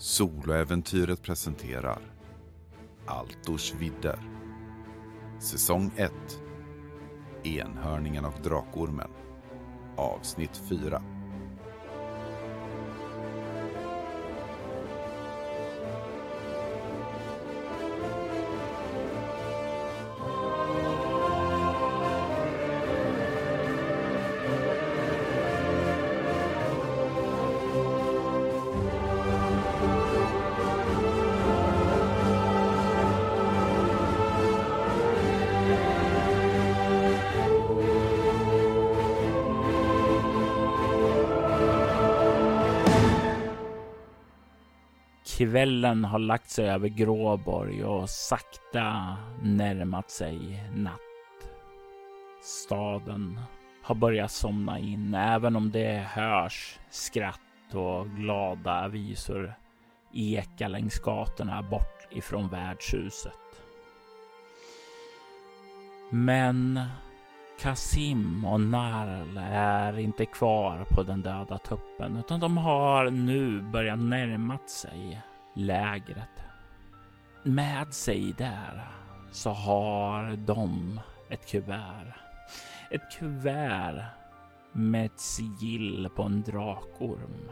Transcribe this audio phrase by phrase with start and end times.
[0.00, 1.98] Soloäventyret presenterar
[3.06, 4.18] Altors vidder.
[5.40, 6.12] Säsong 1
[7.44, 9.10] Enhörningen och Drakormen.
[9.96, 11.02] Avsnitt 4
[45.58, 51.50] Kvällen har lagt sig över Gråborg och sakta närmat sig natt.
[52.42, 53.40] Staden
[53.82, 59.54] har börjat somna in, även om det hörs skratt och glada visor
[60.14, 63.62] eka längs gatorna bort ifrån värdshuset.
[66.10, 66.80] Men
[67.60, 73.98] Kasim och Narl är inte kvar på den döda tuppen utan de har nu börjat
[73.98, 75.22] närma sig
[75.54, 76.44] lägret.
[77.42, 78.88] Med sig där
[79.30, 82.14] så har de ett kuvert.
[82.90, 84.04] Ett kuvert
[84.72, 87.50] med ett sigill på en drakorm.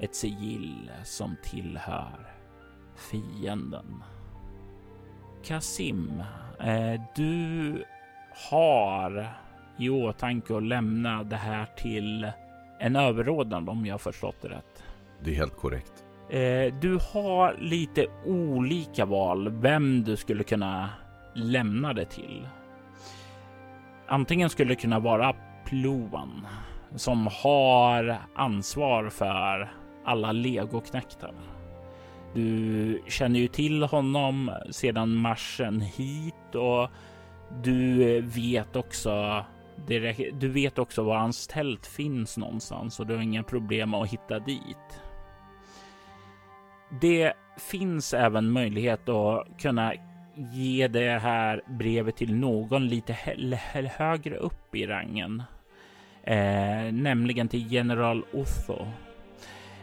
[0.00, 2.32] Ett sigill som tillhör
[2.96, 4.02] fienden.
[5.44, 6.22] Kasim,
[6.60, 7.84] eh, du
[8.50, 9.36] har
[9.78, 12.32] i åtanke att lämna det här till
[12.78, 14.84] en överordnad om jag förstått det rätt.
[15.24, 16.01] Det är helt korrekt.
[16.32, 20.90] Eh, du har lite olika val vem du skulle kunna
[21.34, 22.48] lämna det till.
[24.08, 26.46] Antingen skulle det kunna vara Ploan
[26.96, 29.72] som har ansvar för
[30.04, 31.34] alla legoknäktar.
[32.34, 36.88] Du känner ju till honom sedan marschen hit och
[37.62, 39.44] du vet också
[40.32, 44.38] du vet också var hans tält finns någonstans och du har inga problem att hitta
[44.38, 45.02] dit.
[47.00, 49.92] Det finns även möjlighet att kunna
[50.34, 53.12] ge det här brevet till någon lite
[53.96, 55.42] högre upp i rangen,
[56.24, 58.86] eh, nämligen till general Otho.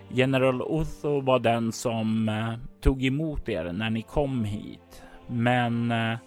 [0.10, 6.18] General Otho var den som eh, tog emot er när ni kom hit, men eh,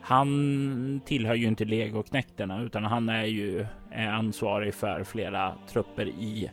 [0.00, 6.50] han tillhör ju inte legoknäkterna utan han är ju eh, ansvarig för flera trupper i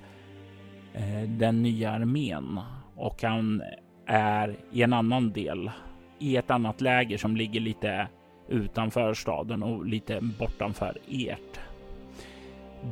[0.93, 2.59] eh, den nya armén
[2.99, 3.63] och han
[4.05, 5.71] är i en annan del
[6.19, 8.07] i ett annat läger som ligger lite
[8.47, 11.59] utanför staden och lite bortanför ert.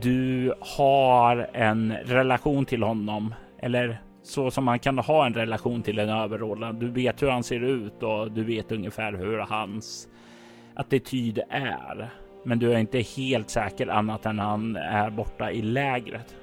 [0.01, 6.00] Du har en relation till honom eller så som man kan ha en relation till
[6.00, 6.75] en överordnad.
[6.75, 10.07] Du vet hur han ser ut och du vet ungefär hur hans
[10.74, 12.09] attityd är.
[12.45, 16.35] Men du är inte helt säker annat än han är borta i lägret.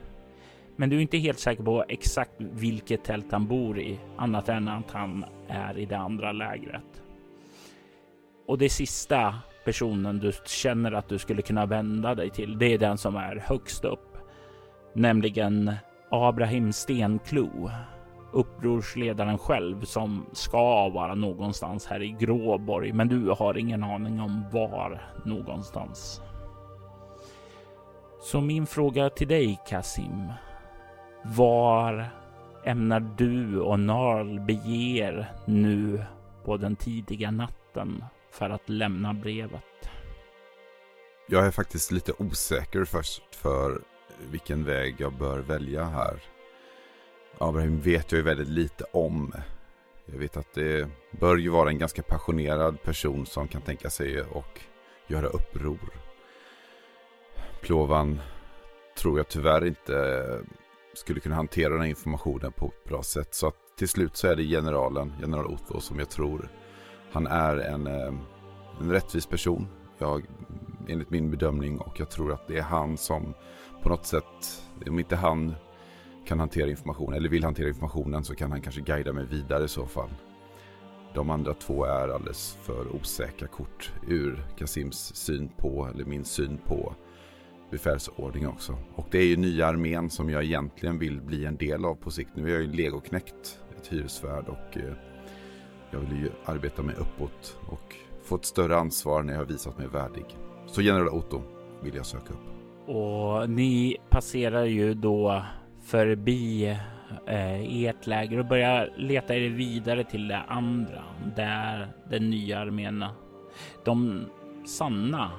[0.77, 4.69] Men du är inte helt säker på exakt vilket tält han bor i, annat än
[4.69, 7.03] att han är i det andra lägret.
[8.47, 9.35] Och det sista
[9.65, 13.37] personen du känner att du skulle kunna vända dig till, det är den som är
[13.37, 14.19] högst upp,
[14.93, 15.75] nämligen
[16.11, 17.71] Abraham Stenklo,
[18.33, 24.45] upprorsledaren själv som ska vara någonstans här i Gråborg, men du har ingen aning om
[24.53, 26.21] var någonstans.
[28.21, 30.33] Så min fråga till dig Kasim
[31.25, 32.11] var
[32.65, 36.05] ämnar du och Narl bege er nu
[36.45, 39.63] på den tidiga natten för att lämna brevet?
[41.29, 43.81] Jag är faktiskt lite osäker först för
[44.31, 46.23] vilken väg jag bör välja här.
[47.39, 49.33] Abraham vet jag ju väldigt lite om.
[50.07, 50.89] Jag vet att det
[51.21, 54.61] bör ju vara en ganska passionerad person som kan tänka sig att
[55.07, 55.91] göra uppror.
[57.61, 58.21] Plovan
[58.97, 60.41] tror jag tyvärr inte
[60.99, 63.35] skulle kunna hantera den här informationen på ett bra sätt.
[63.35, 66.49] Så att till slut så är det generalen, general Otto, som jag tror
[67.13, 68.15] han är en, eh,
[68.81, 69.67] en rättvis person.
[69.99, 70.27] Jag,
[70.89, 73.35] enligt min bedömning och jag tror att det är han som
[73.83, 75.55] på något sätt, om inte han
[76.27, 79.69] kan hantera informationen eller vill hantera informationen så kan han kanske guida mig vidare i
[79.69, 80.11] så fall.
[81.15, 86.59] De andra två är alldeles för osäkra kort ur Kasims syn på, eller min syn
[86.67, 86.95] på
[87.75, 88.77] befälsordning också.
[88.95, 92.11] Och det är ju nya armén som jag egentligen vill bli en del av på
[92.11, 92.31] sikt.
[92.35, 94.93] Nu är jag ju legoknäckt, ett hyresvärd och eh,
[95.91, 99.79] jag vill ju arbeta mig uppåt och få ett större ansvar när jag har visat
[99.79, 100.25] mig värdig.
[100.67, 101.43] Så general Otto
[101.83, 102.89] vill jag söka upp.
[102.89, 105.45] Och ni passerar ju då
[105.83, 106.67] förbi
[107.27, 111.03] eh, ert läger och börjar leta er vidare till det andra
[111.37, 113.05] där den nya armén,
[113.85, 114.27] de
[114.67, 115.31] sanna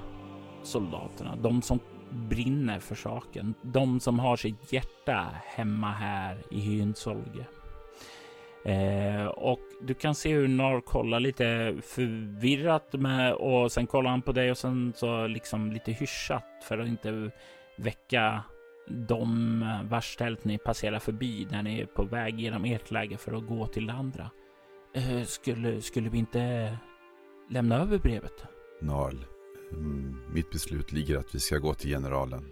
[0.63, 1.79] soldaterna, de som
[2.15, 7.45] brinner för saken, de som har sitt hjärta hemma här i Hynsolge.
[8.65, 14.21] Eh, och du kan se hur Nar kollar lite förvirrat med och sen kollar han
[14.21, 17.31] på dig och sen så liksom lite hyschat för att inte
[17.77, 18.43] väcka
[18.87, 23.37] de vars tält ni passerar förbi när ni är på väg genom ert läge för
[23.37, 24.29] att gå till det andra.
[24.93, 26.77] Eh, skulle, skulle vi inte
[27.49, 28.45] lämna över brevet?
[28.81, 29.15] Narl,
[29.71, 32.51] Mm, mitt beslut ligger att vi ska gå till generalen.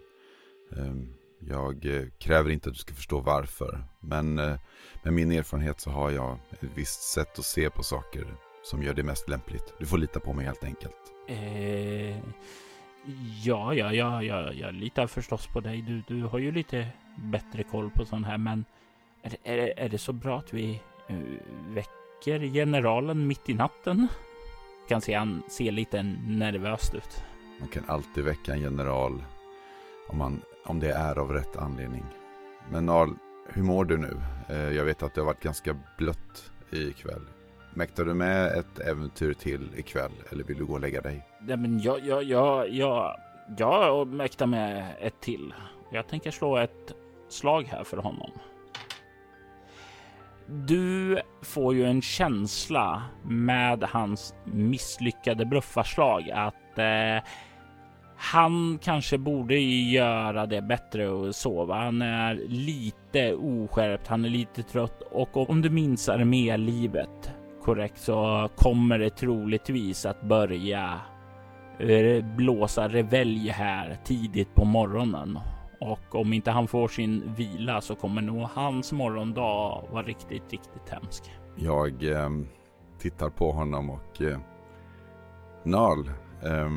[0.78, 4.60] Ehm, jag eh, kräver inte att du ska förstå varför, men eh,
[5.04, 8.94] med min erfarenhet så har jag ett visst sätt att se på saker som gör
[8.94, 9.74] det mest lämpligt.
[9.80, 11.14] Du får lita på mig helt enkelt.
[11.28, 12.18] Eh,
[13.44, 15.82] ja, ja, ja, ja, jag litar förstås på dig.
[15.82, 16.88] Du, du har ju lite
[17.18, 18.66] bättre koll på sånt här, men
[19.22, 21.18] är, är, är det så bra att vi eh,
[21.68, 24.08] väcker generalen mitt i natten?
[24.88, 27.24] Kan se han ser lite nervöst ut.
[27.60, 29.24] Man kan alltid väcka en general
[30.08, 32.06] om, man, om det är av rätt anledning.
[32.72, 33.10] Men Narl,
[33.48, 34.22] hur mår du nu?
[34.50, 37.22] Eh, jag vet att det har varit ganska blött ikväll.
[37.74, 41.28] Mäktar du med ett äventyr till ikväll eller vill du gå och lägga dig?
[41.42, 43.20] Nej, men jag, jag, jag, jag,
[43.58, 45.54] jag mäktar med ett till.
[45.92, 46.94] Jag tänker slå ett
[47.30, 48.32] slag här för honom.
[50.48, 57.30] Du får ju en känsla med hans misslyckade bluffarslag att eh,
[58.18, 61.76] han kanske borde göra det bättre och sova.
[61.76, 68.50] Han är lite oskärpt, han är lite trött och om du minns armélivet korrekt så
[68.56, 71.00] kommer det troligtvis att börja
[71.80, 75.40] eh, blåsa revelj här tidigt på morgonen.
[75.92, 80.90] Och om inte han får sin vila så kommer nog hans morgondag vara riktigt, riktigt
[80.90, 81.32] hemsk.
[81.56, 82.30] Jag eh,
[83.00, 84.40] tittar på honom och eh,
[85.64, 86.08] Nal,
[86.44, 86.70] eh,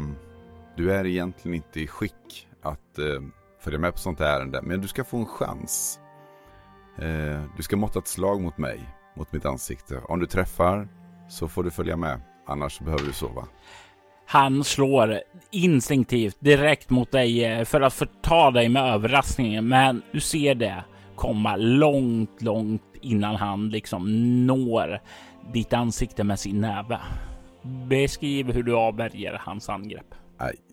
[0.76, 3.22] du är egentligen inte i skick att eh,
[3.60, 6.00] följa med på sånt här ärende, men du ska få en chans.
[6.98, 8.80] Eh, du ska måtta ett slag mot mig,
[9.16, 9.98] mot mitt ansikte.
[9.98, 10.88] Om du träffar
[11.28, 13.48] så får du följa med, annars behöver du sova.
[14.26, 15.20] Han slår
[15.50, 20.84] instinktivt direkt mot dig eh, för att förta dig med överraskningen, men du ser det
[21.16, 25.00] komma långt, långt innan han liksom når
[25.52, 26.98] ditt ansikte med sin näve.
[27.62, 30.14] Beskriv hur du avvärjer hans angrepp.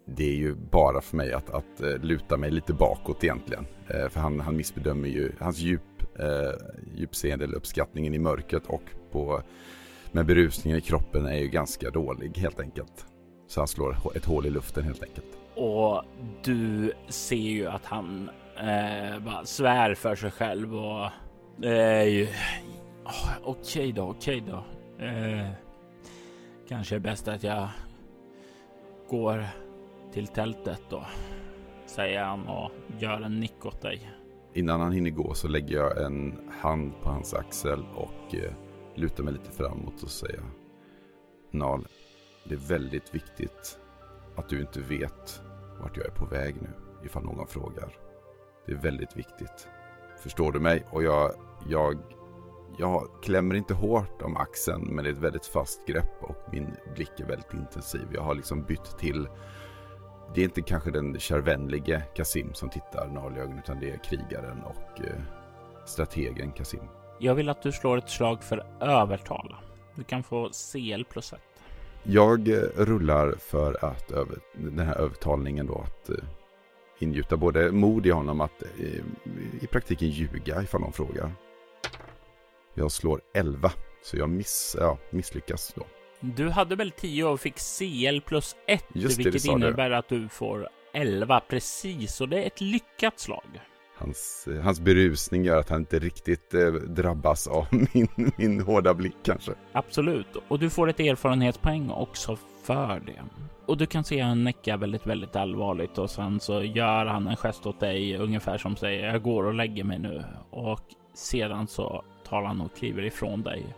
[0.05, 3.65] Det är ju bara för mig att, att eh, luta mig lite bakåt egentligen.
[3.87, 5.81] Eh, för han, han missbedömer ju hans djup,
[6.19, 9.41] uh, djupseende eller uppskattningen i mörkret och på,
[10.11, 13.05] med berusningen i kroppen är ju ganska dålig helt enkelt.
[13.53, 15.37] Så han slår ett hål i luften helt enkelt.
[15.55, 16.03] Och
[16.43, 22.29] du ser ju att han eh, bara svär för sig själv och eh,
[23.05, 24.63] oh, okej då, okej då.
[25.05, 25.49] Eh,
[26.67, 27.69] kanske är bäst att jag
[29.09, 29.45] går
[30.13, 31.05] till tältet då,
[31.85, 34.11] säger han och gör en nick åt dig.
[34.53, 38.53] Innan han hinner gå så lägger jag en hand på hans axel och eh,
[38.95, 40.41] lutar mig lite framåt och säger
[41.51, 41.87] Nal,
[42.43, 43.79] det är väldigt viktigt
[44.35, 45.41] att du inte vet
[45.81, 46.69] vart jag är på väg nu
[47.05, 47.97] ifall någon frågar.
[48.65, 49.67] Det är väldigt viktigt.
[50.19, 50.85] Förstår du mig?
[50.91, 51.31] Och jag,
[51.69, 51.97] jag,
[52.77, 56.75] jag klämmer inte hårt om axeln men det är ett väldigt fast grepp och min
[56.95, 58.07] blick är väldigt intensiv.
[58.13, 59.27] Jag har liksom bytt till
[60.35, 64.63] det är inte kanske den kärvänlige Kasim som tittar Narl i utan det är krigaren
[64.63, 65.21] och eh,
[65.85, 66.87] strategen Kasim.
[67.19, 69.59] Jag vill att du slår ett slag för övertala.
[69.95, 71.39] Du kan få CL plus 1.
[72.03, 76.15] Jag eh, rullar för att över, den här övertalningen då att eh,
[76.99, 79.03] ingjuta både mod i honom att eh,
[79.61, 81.31] i praktiken ljuga ifall någon frågar.
[82.73, 83.71] Jag slår 11
[84.03, 85.83] så jag miss, ja, misslyckas då.
[86.19, 89.55] Du hade väl 10 och fick CL plus 1, Just det, vilket det du.
[89.55, 93.59] innebär att du får 11 precis och det är ett lyckat slag.
[93.97, 98.93] Hans, eh, hans berusning gör att han inte riktigt eh, drabbas av min, min hårda
[98.93, 99.51] blick kanske.
[99.71, 103.21] Absolut, och du får ett erfarenhetspoäng också för det.
[103.65, 107.35] Och du kan se han näcka väldigt, väldigt allvarligt och sen så gör han en
[107.35, 110.81] gest åt dig ungefär som säger jag går och lägger mig nu och
[111.13, 113.75] sedan så tar han och kliver ifrån dig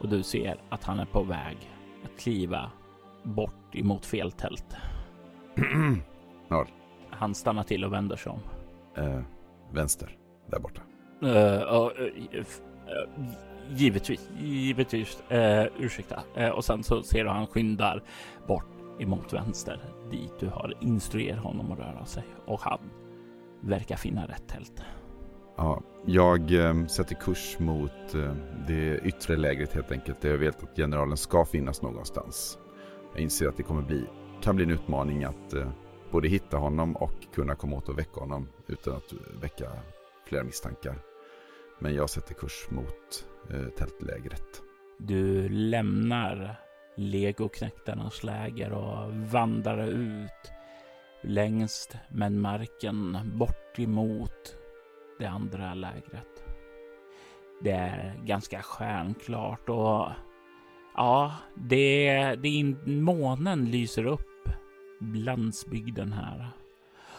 [0.00, 1.56] och du ser att han är på väg
[2.04, 2.70] att kliva
[3.22, 4.76] bort emot fel tält.
[6.48, 6.66] Narl,
[7.10, 8.40] Han stannar till och vänder sig om.
[9.04, 9.20] eh,
[9.72, 10.16] vänster,
[10.50, 10.82] där borta.
[11.22, 11.90] Uh, uh,
[12.34, 12.46] uh,
[13.70, 15.22] givetvis, givetvis.
[15.32, 16.22] Uh, ursäkta.
[16.38, 18.02] Uh, och sen så ser du han skyndar
[18.46, 22.78] bort emot vänster dit du har instruerat honom att röra sig och han
[23.60, 24.82] verkar finna rätt tält.
[25.56, 28.34] Ja, jag eh, sätter kurs mot eh,
[28.66, 30.20] det yttre lägret helt enkelt.
[30.20, 32.58] Där jag vet att generalen ska finnas någonstans.
[33.14, 34.04] Jag inser att det kommer bli,
[34.42, 35.68] kan bli en utmaning att eh,
[36.10, 39.12] både hitta honom och kunna komma åt och väcka honom utan att
[39.42, 39.70] väcka
[40.26, 40.98] flera misstankar.
[41.78, 44.62] Men jag sätter kurs mot eh, tältlägret.
[44.98, 46.60] Du lämnar
[46.96, 50.52] legoknäktarnas läger och vandrar ut
[51.22, 54.56] längs med marken bort emot
[55.18, 56.44] det andra lägret.
[57.62, 60.06] Det är ganska stjärnklart och
[60.94, 64.27] ja, det, det månen lyser upp
[65.00, 66.48] landsbygden här.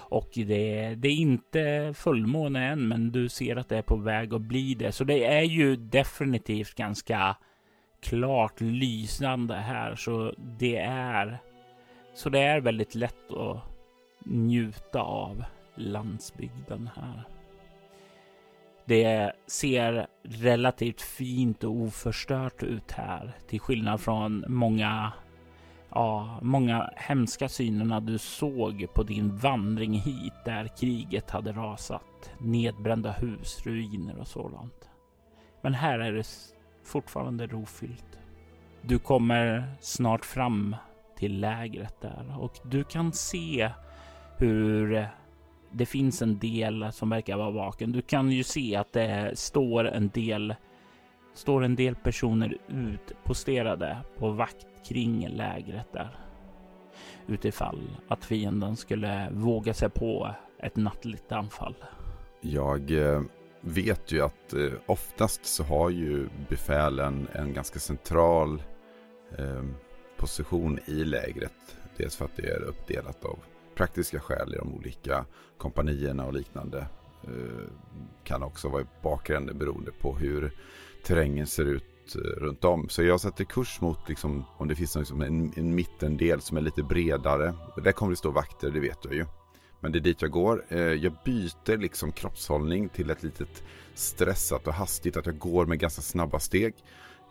[0.09, 4.33] Och det, det är inte fullmåne än, men du ser att det är på väg
[4.33, 4.91] att bli det.
[4.91, 7.35] Så det är ju definitivt ganska
[8.01, 9.95] klart lysande här.
[9.95, 11.37] Så det är,
[12.13, 13.61] så det är väldigt lätt att
[14.25, 15.43] njuta av
[15.75, 17.23] landsbygden här.
[18.85, 25.13] Det ser relativt fint och oförstört ut här, till skillnad från många
[25.89, 32.31] ja, många hemska synerna du såg på din vandring hit där kriget hade rasat.
[32.39, 34.89] Nedbrända hus, ruiner och sådant.
[35.61, 36.27] Men här är det
[36.83, 38.19] fortfarande rofyllt.
[38.81, 40.75] Du kommer snart fram
[41.17, 43.71] till lägret där och du kan se
[44.37, 45.07] hur
[45.71, 47.91] det finns en del som verkar vara vaken.
[47.91, 50.55] Du kan ju se att det står en del
[51.33, 56.19] står en del personer utposterade på vakt kring lägret där.
[57.27, 61.75] Utifall att fienden skulle våga sig på ett nattligt anfall.
[62.41, 63.21] Jag eh,
[63.61, 68.63] vet ju att eh, oftast så har ju befälen en ganska central
[69.37, 69.63] eh,
[70.17, 71.77] position i lägret.
[71.97, 73.39] Dels för att det är uppdelat av
[73.75, 75.25] praktiska skäl i de olika
[75.57, 76.87] kompanierna och liknande.
[78.23, 80.51] Kan också vara i bakgrunden beroende på hur
[81.03, 82.89] terrängen ser ut Eh, runt om.
[82.89, 86.61] Så jag sätter kurs mot liksom, om det finns liksom en, en mittendel som är
[86.61, 87.53] lite bredare.
[87.83, 89.25] Där kommer det stå vakter, det vet jag ju.
[89.79, 90.65] Men det är dit jag går.
[90.69, 93.63] Eh, jag byter liksom kroppshållning till ett litet
[93.93, 95.17] stressat och hastigt.
[95.17, 96.73] Att jag går med ganska snabba steg.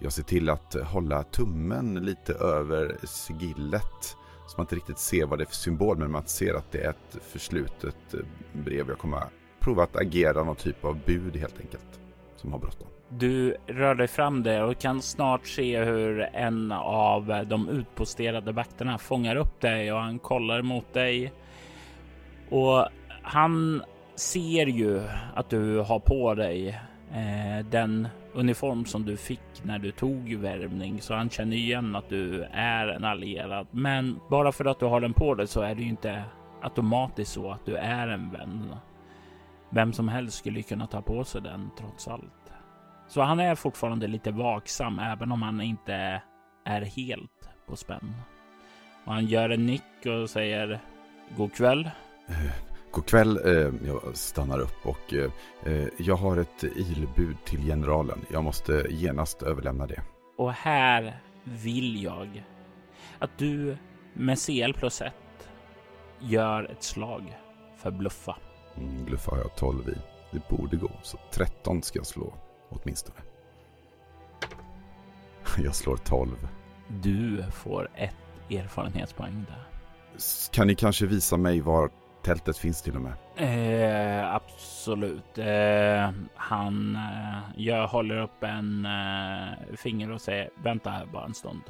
[0.00, 4.16] Jag ser till att hålla tummen lite över sigillet.
[4.48, 5.98] Så man inte riktigt ser vad det är för symbol.
[5.98, 8.20] Men man ser att det är ett förslutet eh,
[8.52, 8.88] brev.
[8.88, 9.24] Jag kommer
[9.60, 12.07] prova att agera någon typ av bud helt enkelt.
[12.40, 12.88] Som har bråttom.
[13.08, 18.98] Du rör dig fram där och kan snart se hur en av de utposterade vakterna
[18.98, 21.32] fångar upp dig och han kollar mot dig.
[22.50, 22.88] Och
[23.22, 23.82] han
[24.14, 25.02] ser ju
[25.34, 26.68] att du har på dig
[27.12, 32.08] eh, den uniform som du fick när du tog värvning, så han känner igen att
[32.08, 33.66] du är en allierad.
[33.70, 36.22] Men bara för att du har den på dig så är det ju inte
[36.62, 38.74] automatiskt så att du är en vän.
[39.70, 42.52] Vem som helst skulle kunna ta på sig den trots allt.
[43.08, 46.22] Så han är fortfarande lite vaksam, även om han inte
[46.64, 48.14] är helt på spänn.
[49.04, 50.80] Och han gör en nick och säger
[51.36, 51.90] god kväll.
[52.28, 52.52] Eh,
[52.90, 53.40] god kväll.
[53.44, 58.18] Eh, jag stannar upp och eh, jag har ett ilbud till generalen.
[58.32, 60.02] Jag måste genast överlämna det.
[60.36, 62.44] Och här vill jag
[63.18, 63.76] att du
[64.14, 65.14] med CL plus 1
[66.20, 67.38] gör ett slag
[67.76, 68.36] för bluffa.
[68.80, 69.94] Mm, har jag 12 i.
[70.30, 72.34] Det borde gå, så 13 ska jag slå
[72.68, 73.18] åtminstone.
[75.64, 76.48] Jag slår 12.
[76.88, 78.14] Du får ett
[78.50, 79.68] erfarenhetspoäng där.
[80.52, 81.90] Kan ni kanske visa mig var
[82.22, 83.12] tältet finns till och med?
[83.36, 85.38] Eh, absolut.
[85.38, 91.34] Eh, han, eh, jag håller upp en eh, finger och säger vänta här bara en
[91.34, 91.62] stund.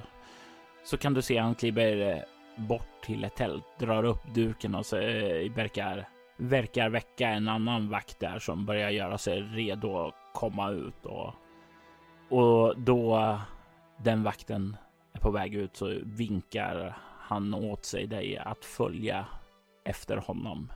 [0.84, 2.22] Så kan du se han kliver eh,
[2.66, 7.90] bort till ett tält, drar upp duken och så, eh, verkar, verkar väcka en annan
[7.90, 11.34] vakt där som börjar göra sig redo att komma ut och,
[12.28, 13.40] och då
[14.04, 14.76] den vakten
[15.12, 19.26] är på väg ut så vinkar han åt sig dig att följa
[19.84, 20.72] efter honom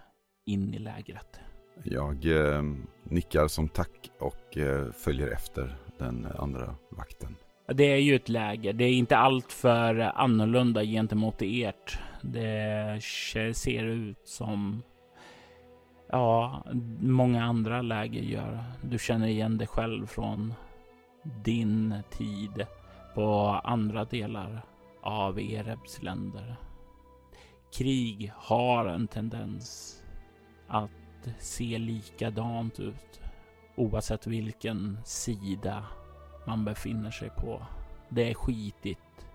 [0.46, 1.40] in i lägret.
[1.82, 2.62] Jag eh,
[3.02, 7.36] nickar som tack och eh, följer efter den andra vakten.
[7.66, 8.72] Det är ju ett läger.
[8.72, 11.98] Det är inte allt för annorlunda gentemot ert.
[12.22, 13.02] Det
[13.54, 14.82] ser ut som
[16.12, 16.62] ja,
[17.00, 18.64] många andra läger gör.
[18.82, 20.54] Du känner igen det själv från
[21.44, 22.66] din tid
[23.14, 24.64] på andra delar
[25.02, 26.56] av Erebs länder.
[27.74, 29.96] Krig har en tendens
[30.68, 33.20] att se likadant ut
[33.76, 35.84] oavsett vilken sida
[36.46, 37.66] man befinner sig på.
[38.08, 39.26] Det är skitigt.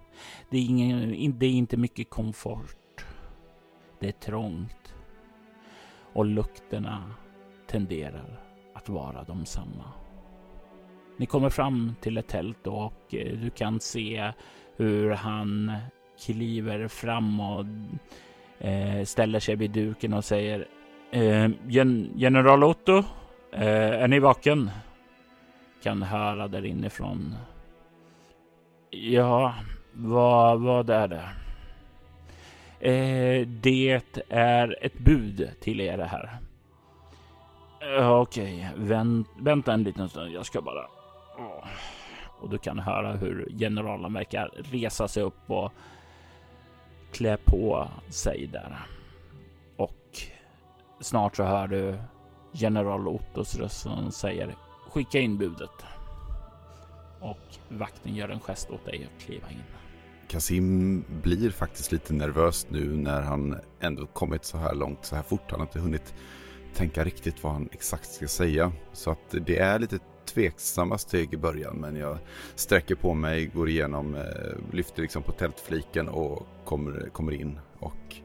[0.50, 3.06] Det är, ingen, det är inte mycket komfort.
[4.00, 4.94] Det är trångt
[6.18, 7.12] och lukterna
[7.68, 8.40] tenderar
[8.74, 9.94] att vara de samma.
[11.18, 14.32] Ni kommer fram till ett tält och eh, du kan se
[14.76, 15.72] hur han
[16.26, 17.66] kliver fram och
[18.68, 20.68] eh, ställer sig vid duken och säger
[21.12, 23.04] eh, Gen General Otto,
[23.52, 24.70] är ni vaken?
[25.84, 27.36] Kan höra där inifrån.
[28.90, 29.56] Ja,
[29.94, 31.30] vad, vad är det?
[32.80, 36.40] Eh, det är ett bud till er här.
[37.80, 40.32] Eh, okej, vänt, vänta en liten stund.
[40.32, 40.88] Jag ska bara...
[41.38, 41.66] Oh.
[42.40, 45.72] Och du kan höra hur generalen verkar resa sig upp och
[47.12, 48.78] klä på sig där.
[49.78, 50.22] Och
[51.00, 51.98] snart så hör du
[52.52, 54.56] general Ottos röst som säger
[54.90, 55.86] skicka in budet.
[57.20, 59.64] Och vakten gör en gest åt dig att kliva in.
[60.28, 65.24] Kasim blir faktiskt lite nervös nu när han ändå kommit så här långt så här
[65.24, 65.52] fort.
[65.52, 66.14] Han har inte hunnit
[66.74, 68.72] tänka riktigt vad han exakt ska säga.
[68.94, 72.18] Så att det är lite tveksamma steg i början men jag
[72.56, 74.22] sträcker på mig, går igenom, eh,
[74.72, 78.16] lyfter liksom på tältfliken och kommer, kommer in och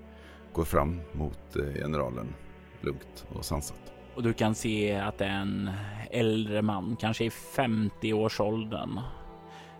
[0.52, 2.34] går fram mot eh, generalen
[2.80, 3.92] lugnt och sansat.
[4.14, 5.70] Och du kan se att det är en
[6.10, 9.00] äldre man, kanske i 50-årsåldern.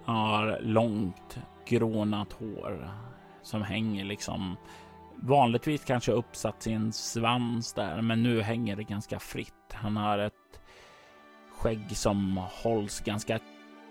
[0.04, 2.90] Har långt grånat hår
[3.42, 4.57] som hänger liksom
[5.16, 9.73] vanligtvis kanske uppsatt sin svans där, men nu hänger det ganska fritt.
[9.73, 10.61] Han har ett
[11.52, 13.38] skägg som hålls ganska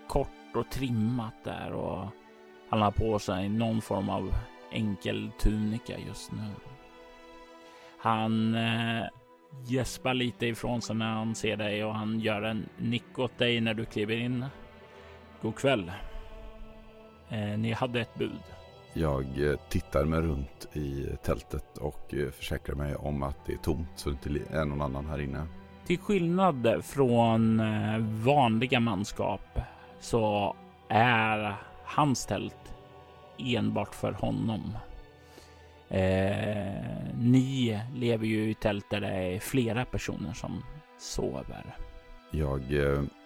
[0.08, 2.08] kort och trimmat där och
[2.70, 4.34] han har på sig någon form av
[4.72, 6.50] enkel tunika just nu.
[7.98, 9.04] Han eh,
[9.66, 13.60] gäspar lite ifrån sig när han ser dig och han gör en nick åt dig
[13.60, 14.46] när du kliver in.
[15.42, 15.92] God kväll.
[17.30, 18.42] Eh, ni hade ett bud.
[18.92, 23.56] Jag eh, tittar mig runt i tältet och eh, försäkrar mig om att det är
[23.56, 25.46] tomt så det inte är någon annan här inne.
[25.86, 27.62] Till skillnad från
[28.22, 29.58] vanliga manskap
[30.00, 30.56] så
[30.88, 32.74] är hans tält
[33.38, 34.76] enbart för honom.
[35.88, 36.72] Eh,
[37.18, 40.62] ni lever ju i tält där det är flera personer som
[40.98, 41.76] sover.
[42.30, 42.72] Jag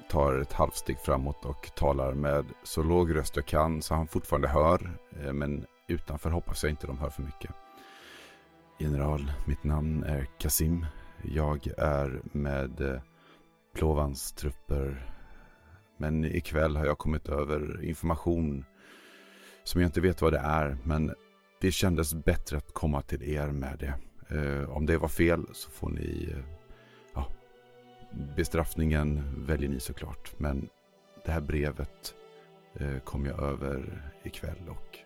[0.08, 4.48] tar ett halvsteg framåt och talar med så låg röst jag kan så han fortfarande
[4.48, 4.98] hör.
[5.20, 7.50] Eh, men utanför hoppas jag inte de hör för mycket.
[8.78, 10.86] General, mitt namn är Kasim.
[11.22, 13.00] Jag är med eh,
[13.74, 15.12] Plovans trupper.
[15.96, 18.64] Men ikväll har jag kommit över information
[19.64, 20.76] som jag inte vet vad det är.
[20.82, 21.14] Men
[21.60, 23.94] det kändes bättre att komma till er med det.
[24.36, 26.34] Eh, om det var fel så får ni...
[28.36, 30.32] Bestraffningen väljer ni såklart.
[30.38, 30.68] Men
[31.24, 32.14] det här brevet
[32.80, 34.98] eh, kom jag över ikväll och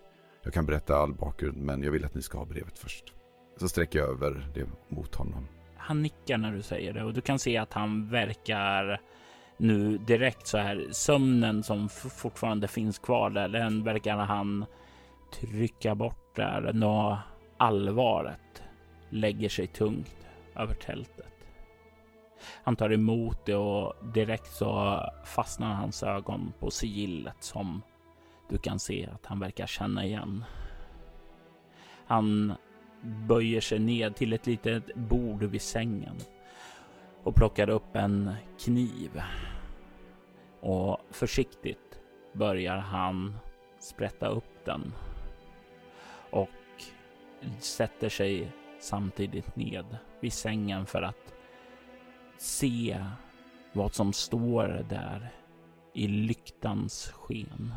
[0.43, 3.13] jag kan berätta all bakgrund men jag vill att ni ska ha brevet först.
[3.57, 5.47] Så sträcker jag över det mot honom
[5.81, 9.01] han nickar när du säger det och du kan se att han verkar
[9.57, 13.47] nu direkt så här sömnen som fortfarande finns kvar där.
[13.47, 14.65] Den verkar han
[15.33, 16.71] trycka bort där.
[16.73, 17.19] Nå
[17.57, 18.63] allvaret
[19.09, 21.30] lägger sig tungt över tältet.
[22.63, 27.81] Han tar emot det och direkt så fastnar hans ögon på sigillet som
[28.49, 30.43] du kan se att han verkar känna igen.
[32.05, 32.53] Han
[33.01, 36.15] böjer sig ned till ett litet bord vid sängen
[37.23, 39.21] och plockar upp en kniv.
[40.59, 41.99] Och försiktigt
[42.33, 43.37] börjar han
[43.79, 44.93] sprätta upp den
[46.29, 46.49] och
[47.59, 51.33] sätter sig samtidigt ned vid sängen för att
[52.41, 53.05] se
[53.73, 55.31] vad som står där
[55.93, 57.73] i lyktans sken.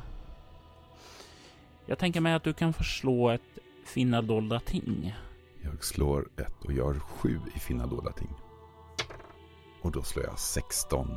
[1.87, 5.15] Jag tänker mig att du kan förslå ett finna dolda ting.
[5.63, 8.31] Jag slår ett och gör sju i finna dolda ting.
[9.83, 11.09] Och då slår jag 16.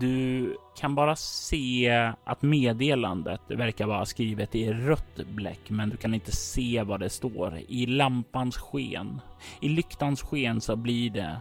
[0.00, 1.90] Du kan bara se
[2.24, 7.10] att meddelandet verkar vara skrivet i rött bläck, men du kan inte se vad det
[7.10, 9.20] står i lampans sken.
[9.60, 11.40] I lyktans sken så blir det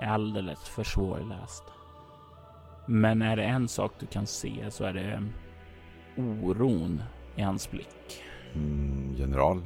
[0.00, 1.64] alldeles för svårläst.
[2.86, 5.22] Men är det en sak du kan se så är det
[6.16, 7.02] oron
[7.36, 8.22] i hans blick.
[8.54, 9.62] Mm, general,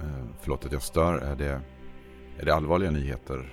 [0.00, 1.18] Eh, förlåt att jag stör.
[1.18, 1.60] Är det,
[2.38, 3.52] är det allvarliga nyheter?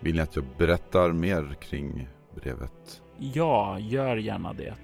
[0.00, 3.02] Vill ni att jag berättar mer kring brevet?
[3.18, 4.74] Ja, gör gärna det.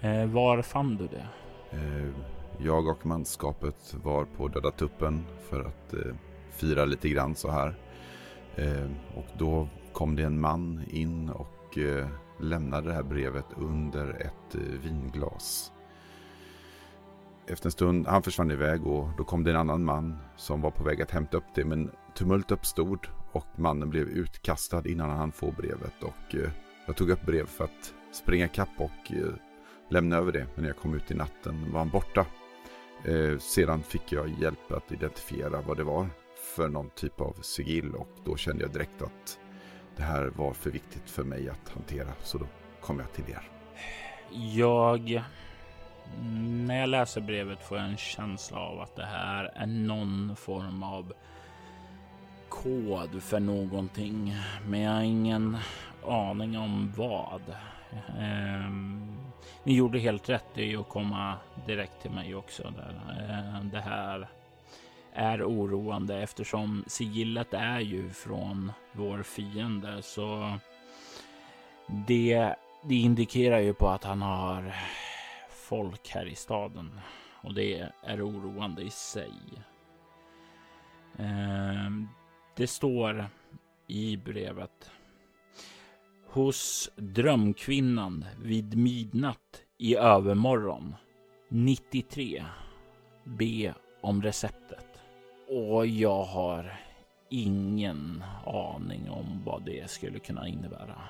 [0.00, 1.26] Eh, var fann du det?
[1.76, 2.08] Eh,
[2.58, 5.94] jag och manskapet var på Döda Tuppen för att
[6.50, 7.74] fira lite grann så här.
[9.16, 9.68] och då
[9.98, 12.08] kom det en man in och eh,
[12.40, 15.72] lämnade det här brevet under ett eh, vinglas
[17.46, 20.70] efter en stund, han försvann iväg och då kom det en annan man som var
[20.70, 21.64] på väg att hämta upp det.
[21.64, 26.02] Men tumult uppstod och mannen blev utkastad innan han få brevet.
[26.02, 26.50] Och eh,
[26.86, 29.12] Jag tog upp brev för att springa kapp och
[29.88, 30.46] lämna över det.
[30.54, 32.26] Men när jag kom ut i natten var han borta.
[33.04, 36.06] Eh, sedan fick jag hjälp att identifiera vad det var
[36.56, 39.38] för någon typ av sigill och då kände jag direkt att
[39.98, 42.08] det här var för viktigt för mig att hantera.
[42.22, 42.46] Så då
[42.80, 43.42] kom jag till er.
[44.54, 45.22] Jag...
[46.66, 50.82] När jag läser brevet får jag en känsla av att det här är någon form
[50.82, 51.12] av
[52.48, 54.36] kod för någonting.
[54.66, 55.56] Men jag har ingen
[56.06, 57.42] aning om vad.
[58.18, 59.16] Ehm,
[59.64, 61.34] ni gjorde helt rätt i att komma
[61.66, 62.62] direkt till mig också.
[62.76, 63.00] Där.
[63.30, 64.28] Ehm, det här
[65.18, 70.02] är oroande eftersom sigillet är ju från vår fiende.
[70.02, 70.58] Så
[72.06, 74.74] det, det indikerar ju på att han har
[75.50, 77.00] folk här i staden
[77.42, 79.32] och det är oroande i sig.
[81.18, 82.08] Ehm,
[82.56, 83.26] det står
[83.86, 84.90] i brevet.
[86.26, 90.94] Hos drömkvinnan vid midnatt i övermorgon
[91.48, 92.44] 93.
[93.24, 94.87] Be om receptet.
[95.48, 96.80] Och jag har
[97.28, 101.02] ingen aning om vad det skulle kunna innebära.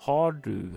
[0.00, 0.72] Har du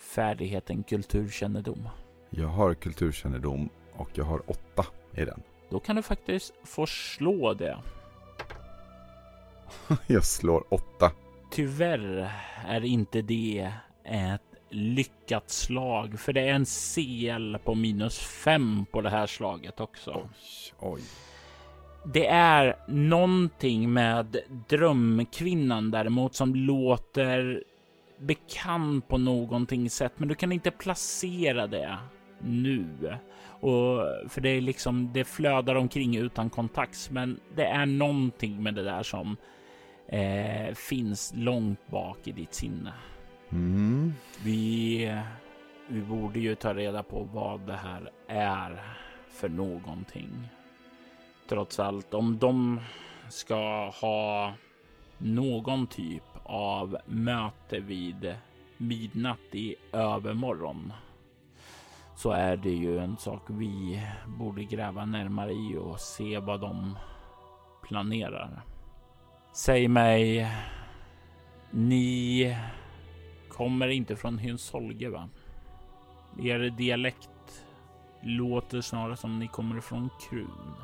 [0.00, 1.88] färdigheten kulturkännedom?
[2.30, 5.42] Jag har kulturkännedom och jag har åtta i den.
[5.70, 7.78] Då kan du faktiskt få slå det.
[10.06, 11.12] jag slår åtta.
[11.50, 12.32] Tyvärr
[12.66, 13.72] är inte det
[14.04, 19.80] ett lyckat slag, för det är en CL på minus fem på det här slaget
[19.80, 20.12] också.
[20.14, 21.00] Oj, oj.
[22.12, 24.36] Det är någonting med
[24.68, 27.64] drömkvinnan däremot som låter
[28.18, 31.98] bekant på någonting sätt, men du kan inte placera det
[32.38, 32.86] nu.
[33.60, 38.74] Och för det är liksom, det flödar omkring utan kontakt, men det är någonting med
[38.74, 39.36] det där som
[40.08, 42.92] eh, finns långt bak i ditt sinne.
[43.52, 44.14] Mm.
[44.44, 45.12] Vi,
[45.88, 48.82] vi borde ju ta reda på vad det här är
[49.30, 50.48] för någonting.
[51.48, 52.80] Trots allt, om de
[53.28, 54.52] ska ha
[55.18, 58.34] någon typ av möte vid
[58.76, 60.92] midnatt i övermorgon
[62.16, 66.98] så är det ju en sak vi borde gräva närmare i och se vad de
[67.82, 68.62] planerar.
[69.52, 70.52] Säg mig,
[71.70, 72.56] ni
[73.48, 75.28] kommer inte från Hynsholge va?
[76.38, 77.64] Er dialekt
[78.22, 80.74] låter snarare som ni kommer från Krun.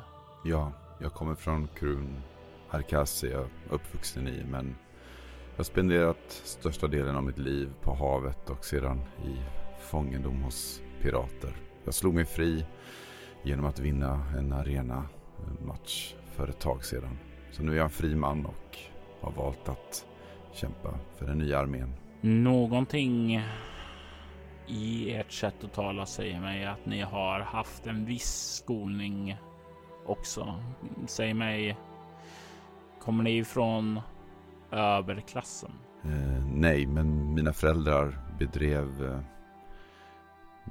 [0.45, 2.21] Ja, jag kommer från Krun.
[2.69, 4.75] Arkasi är uppvuxen i men
[5.51, 9.37] jag har spenderat största delen av mitt liv på havet och sedan i
[9.79, 11.55] fångendom hos pirater.
[11.85, 12.65] Jag slog mig fri
[13.43, 15.05] genom att vinna en arena
[15.65, 17.19] match för ett tag sedan.
[17.51, 18.77] Så nu är jag en fri man och
[19.21, 20.05] har valt att
[20.53, 21.93] kämpa för den nya armén.
[22.21, 23.41] Någonting
[24.67, 29.37] i ert sätt att tala säger mig att ni har haft en viss skolning
[30.05, 30.63] också.
[31.07, 31.77] Säg mig,
[32.99, 33.99] kommer ni ifrån
[34.71, 35.71] överklassen?
[36.03, 39.19] Eh, nej, men mina föräldrar bedrev, eh,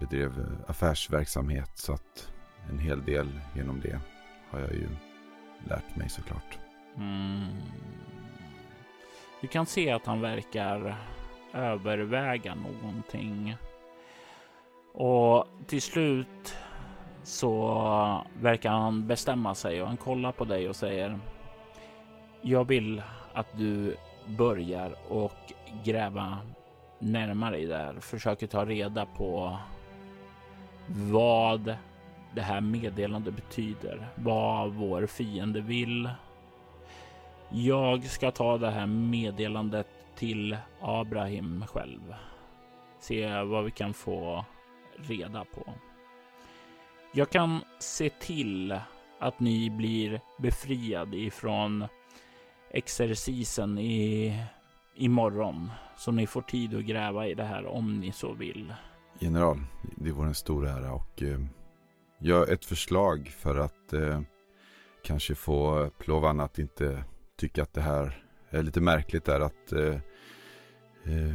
[0.01, 2.33] bedrev affärsverksamhet så att
[2.71, 4.01] en hel del genom det
[4.51, 4.88] har jag ju
[5.68, 6.59] lärt mig såklart.
[6.97, 7.47] Mm.
[9.40, 10.97] Du kan se att han verkar
[11.53, 13.57] överväga någonting.
[14.95, 16.57] Och till slut
[17.23, 21.19] så verkar han bestämma sig och han kollar på dig och säger
[22.43, 25.53] Jag vill att du börjar och
[25.85, 26.39] gräva
[26.99, 28.01] närmare i det här.
[28.01, 29.59] Försöker ta reda på
[30.87, 31.77] vad
[32.35, 34.09] det här meddelandet betyder.
[34.15, 36.11] Vad vår fiende vill.
[37.51, 42.15] Jag ska ta det här meddelandet till Abraham själv.
[42.99, 44.45] Se vad vi kan få
[44.97, 45.73] reda på.
[47.14, 48.81] Jag kan se till
[49.20, 51.85] att ni blir befriad ifrån
[52.70, 54.38] exercisen i
[54.94, 58.75] imorgon så ni får tid att gräva i det här om ni så vill.
[59.18, 59.61] General,
[59.96, 61.40] det vore en stor ära och eh,
[62.18, 64.20] jag ett förslag för att eh,
[65.05, 67.05] kanske få Plovan att inte
[67.37, 69.94] tycka att det här är lite märkligt är att eh,
[71.05, 71.35] eh,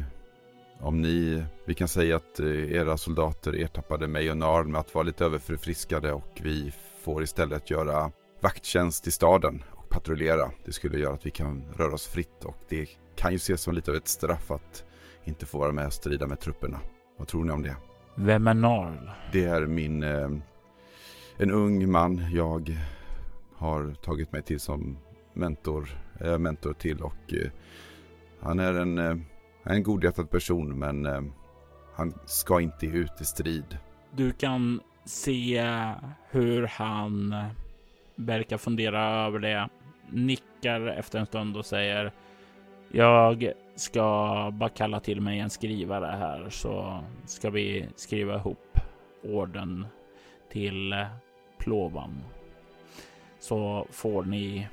[0.80, 4.94] om ni, vi kan säga att eh, era soldater ertappade mig och Narn med att
[4.94, 8.10] vara lite överförfriskade och vi får istället göra
[8.40, 10.50] vakttjänst i staden och patrullera.
[10.64, 13.74] Det skulle göra att vi kan röra oss fritt och det kan ju ses som
[13.74, 14.84] lite av ett straff att
[15.24, 16.80] inte få vara med och strida med trupperna.
[17.16, 17.76] Vad tror ni om det?
[18.14, 19.10] Vem är Narl?
[19.32, 20.30] Det är min, eh,
[21.36, 22.76] en ung man jag
[23.56, 24.98] har tagit mig till som
[25.34, 25.88] mentor,
[26.20, 27.50] eh, mentor till och eh,
[28.40, 29.16] han är en, eh,
[29.62, 31.22] han är en godhjärtad person men eh,
[31.94, 33.78] han ska inte ut i strid.
[34.10, 35.64] Du kan se
[36.30, 37.34] hur han
[38.14, 39.68] verkar fundera över det,
[40.10, 42.12] nickar efter en stund och säger
[42.92, 44.04] jag ska
[44.54, 48.78] bara kalla till mig en skrivare här så ska vi skriva ihop
[49.22, 49.86] orden
[50.52, 51.06] till
[51.58, 52.20] Plåvan.
[53.38, 54.68] Så får ni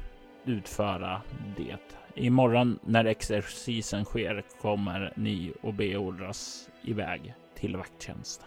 [0.46, 1.22] utföra
[1.58, 1.78] det.
[2.16, 8.46] Imorgon när exercisen sker kommer ni och beordras iväg till vakttjänst.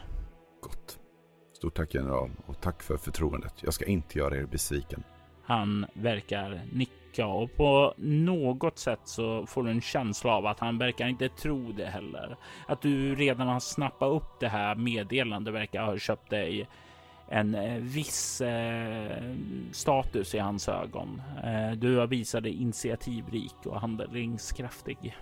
[0.62, 0.98] Gott.
[1.52, 3.54] Stort tack general och tack för förtroendet.
[3.62, 5.04] Jag ska inte göra er besviken.
[5.42, 10.78] Han verkar nicka och på något sätt så får du en känsla av att han
[10.78, 12.36] verkar inte tro det heller.
[12.66, 16.68] Att du redan har snappat upp det här meddelandet verkar ha köpt dig
[17.28, 19.34] en eh, viss eh,
[19.72, 21.22] status i hans ögon.
[21.44, 25.16] Eh, du har visat dig initiativrik och handlingskraftig.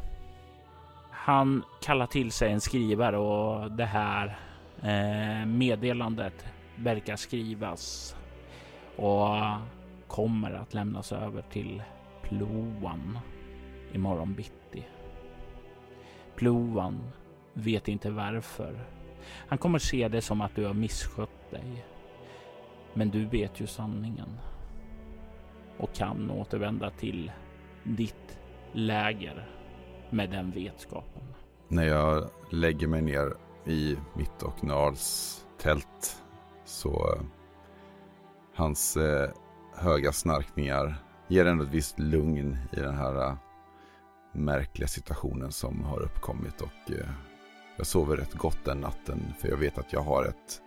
[1.10, 4.38] Han kallar till sig en skrivare och det här
[4.82, 8.16] eh, meddelandet verkar skrivas
[8.96, 9.36] och
[10.06, 11.82] kommer att lämnas över till
[12.22, 13.18] Ploan
[13.92, 14.84] imorgon bitti.
[16.36, 17.12] Ploan
[17.52, 18.80] vet inte varför.
[19.48, 21.84] Han kommer se det som att du har misskött dig.
[22.96, 24.28] Men du vet ju sanningen
[25.78, 27.32] och kan återvända till
[27.84, 28.38] ditt
[28.72, 29.48] läger
[30.10, 31.22] med den vetskapen.
[31.68, 33.32] När jag lägger mig ner
[33.66, 36.22] i mitt och Nals tält
[36.64, 37.22] så eh,
[38.54, 39.30] hans eh,
[39.76, 40.94] höga snarkningar
[41.28, 43.34] ger ändå ett visst lugn i den här eh,
[44.32, 47.08] märkliga situationen som har uppkommit och eh,
[47.76, 50.62] jag sover rätt gott den natten för jag vet att jag har ett,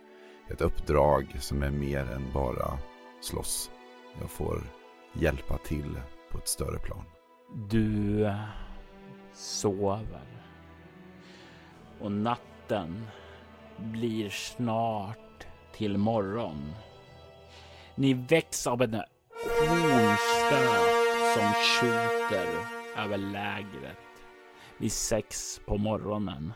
[0.52, 2.78] ett uppdrag som är mer än bara
[3.20, 3.70] slåss.
[4.20, 4.62] Jag får
[5.12, 7.04] hjälpa till på ett större plan.
[7.68, 8.44] Du eh,
[9.34, 10.42] sover
[12.00, 13.06] och natten
[13.76, 16.72] blir snart till morgon.
[17.94, 18.94] Ni väcks av en
[19.68, 20.80] hornstöt
[21.34, 22.48] som skjuter
[22.96, 23.96] över lägret
[24.78, 26.52] vid sex på morgonen.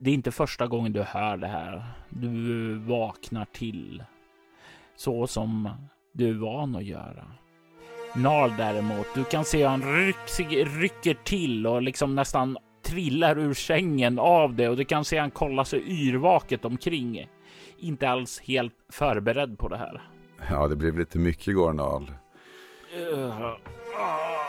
[0.00, 1.84] Det är inte första gången du hör det här.
[2.08, 4.04] Du vaknar till
[4.96, 5.70] så som
[6.12, 7.24] du är van att göra.
[8.16, 13.54] Nar däremot, du kan se hur han ryck, rycker till och liksom nästan trillar ur
[13.54, 17.28] sängen av det och du kan se han kollar sig yrvaket omkring.
[17.78, 20.02] Inte alls helt förberedd på det här.
[20.50, 22.12] Ja, det blev lite mycket igår Nal.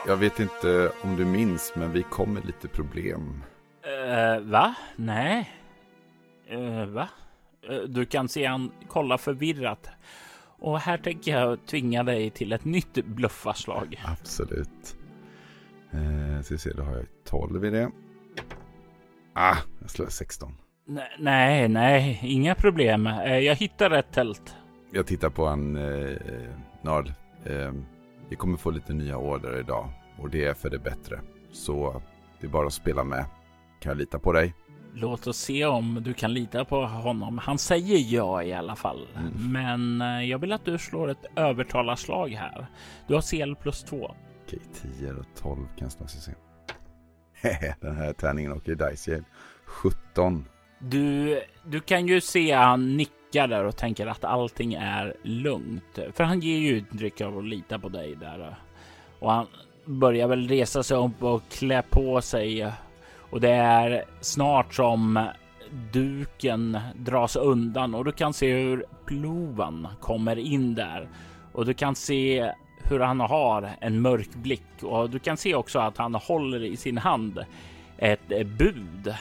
[0.07, 3.43] Jag vet inte om du minns, men vi kom med lite problem.
[3.89, 4.75] Uh, va?
[4.95, 5.51] Nej.
[6.51, 7.09] Uh, va?
[7.69, 9.89] Uh, du kan se han kolla förvirrat.
[10.61, 14.01] Och här tänker jag tvinga dig till ett nytt bluffarslag.
[14.05, 14.97] Absolut.
[15.91, 17.91] Eh, ska vi se, då har jag 12 i det.
[19.33, 20.53] Ah, jag slår 16.
[21.19, 23.05] nej, nej, inga problem.
[23.25, 24.55] Jag hittar ett tält
[24.91, 26.17] jag tittar på en eh,
[26.81, 27.13] Nard.
[27.45, 27.73] Eh,
[28.29, 31.19] vi kommer få lite nya order idag och det är för det bättre.
[31.51, 32.01] Så
[32.39, 33.25] det är bara att spela med.
[33.79, 34.53] Kan jag lita på dig?
[34.93, 37.37] Låt oss se om du kan lita på honom.
[37.37, 39.07] Han säger ja i alla fall.
[39.15, 39.51] Mm.
[39.51, 42.67] Men eh, jag vill att du slår ett övertalarslag här.
[43.07, 44.15] Du har CL plus 2.
[44.45, 44.59] Okej,
[44.99, 46.31] 10 och 12 kan jag snart se.
[47.81, 49.23] Den här tärningen åker i Dice
[49.65, 50.45] 17.
[50.79, 55.99] Du, du kan ju se han nickar där och tänker att allting är lugnt.
[56.13, 58.55] För han ger ju uttryck av att lita på dig där.
[59.19, 59.47] Och han
[59.85, 62.71] börjar väl resa sig upp och klä på sig.
[63.29, 65.27] Och det är snart som
[65.93, 71.09] duken dras undan och du kan se hur plovan kommer in där.
[71.51, 72.51] Och du kan se
[72.83, 76.77] hur han har en mörk blick och du kan se också att han håller i
[76.77, 77.45] sin hand
[77.97, 79.15] ett bud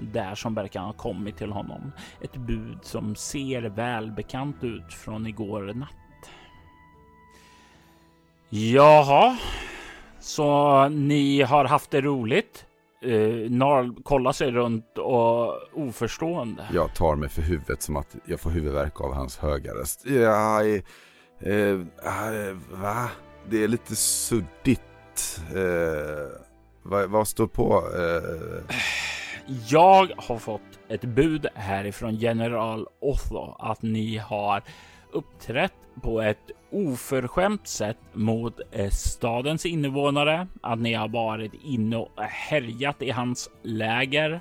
[0.00, 1.92] där som verkar ha kommit till honom.
[2.20, 5.90] Ett bud som ser välbekant ut från igår natt.
[8.48, 9.36] Jaha,
[10.20, 12.66] så ni har haft det roligt?
[13.06, 16.66] Uh, Narl kollar sig runt och oförstående.
[16.72, 20.06] Jag tar mig för huvudet som att jag får huvudvärk av hans höga röst.
[20.06, 20.60] Ja,
[21.46, 21.86] uh, uh,
[22.70, 23.10] va?
[23.50, 25.40] Det är lite suddigt.
[25.54, 25.60] Uh,
[26.82, 27.82] vad, vad står på?
[29.68, 34.62] Jag har fått ett bud härifrån general Otho att ni har
[35.12, 42.10] uppträtt på ett oförskämt sätt mot eh, stadens invånare, att ni har varit inne och
[42.22, 44.40] härjat i hans läger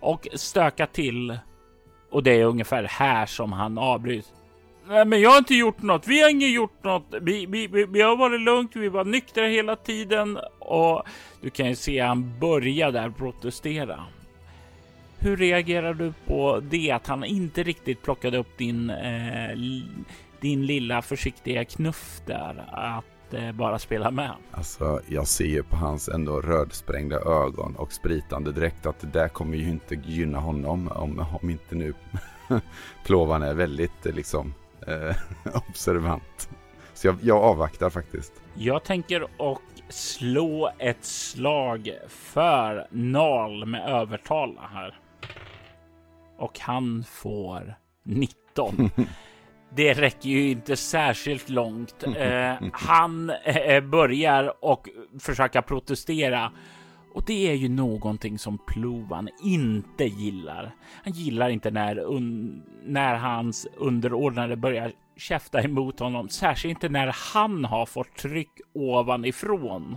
[0.00, 1.38] och stökat till.
[2.10, 4.32] Och det är ungefär här som han avbryts.
[4.88, 6.06] Nej, men jag har inte gjort något.
[6.06, 7.14] Vi har inte gjort något.
[7.20, 8.76] Vi, vi, vi, vi har varit lugnt.
[8.76, 11.02] Vi var nyktra hela tiden och
[11.40, 14.04] du kan ju se han börja där protestera.
[15.18, 19.56] Hur reagerar du på det att han inte riktigt plockade upp din, eh,
[20.40, 24.32] din lilla försiktiga knuff där att eh, bara spela med?
[24.50, 29.28] Alltså, jag ser ju på hans ändå rödsprängda ögon och spritande dräkt att det där
[29.28, 31.94] kommer ju inte gynna honom om, om inte nu
[33.04, 34.54] plåvan är väldigt eh, liksom
[34.86, 35.16] eh,
[35.68, 36.48] observant.
[36.94, 38.32] Så jag, jag avvaktar faktiskt.
[38.54, 44.98] Jag tänker och slå ett slag för Nal med övertala här.
[46.36, 48.90] Och han får 19.
[49.76, 52.04] Det räcker ju inte särskilt långt.
[52.16, 54.88] Eh, han eh, eh, börjar och
[55.20, 56.52] försöka protestera
[57.14, 60.74] och det är ju någonting som Plovan inte gillar.
[61.04, 67.14] Han gillar inte när, un när hans underordnade börjar käfta emot honom, särskilt inte när
[67.34, 69.96] han har fått tryck ovanifrån.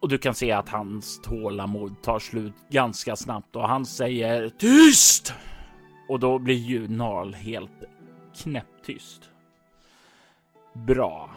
[0.00, 5.34] Och du kan se att hans tålamod tar slut ganska snabbt och han säger tyst!
[6.08, 7.84] Och då blir ju Narl helt
[8.42, 9.30] knäpptyst.
[10.72, 11.30] Bra.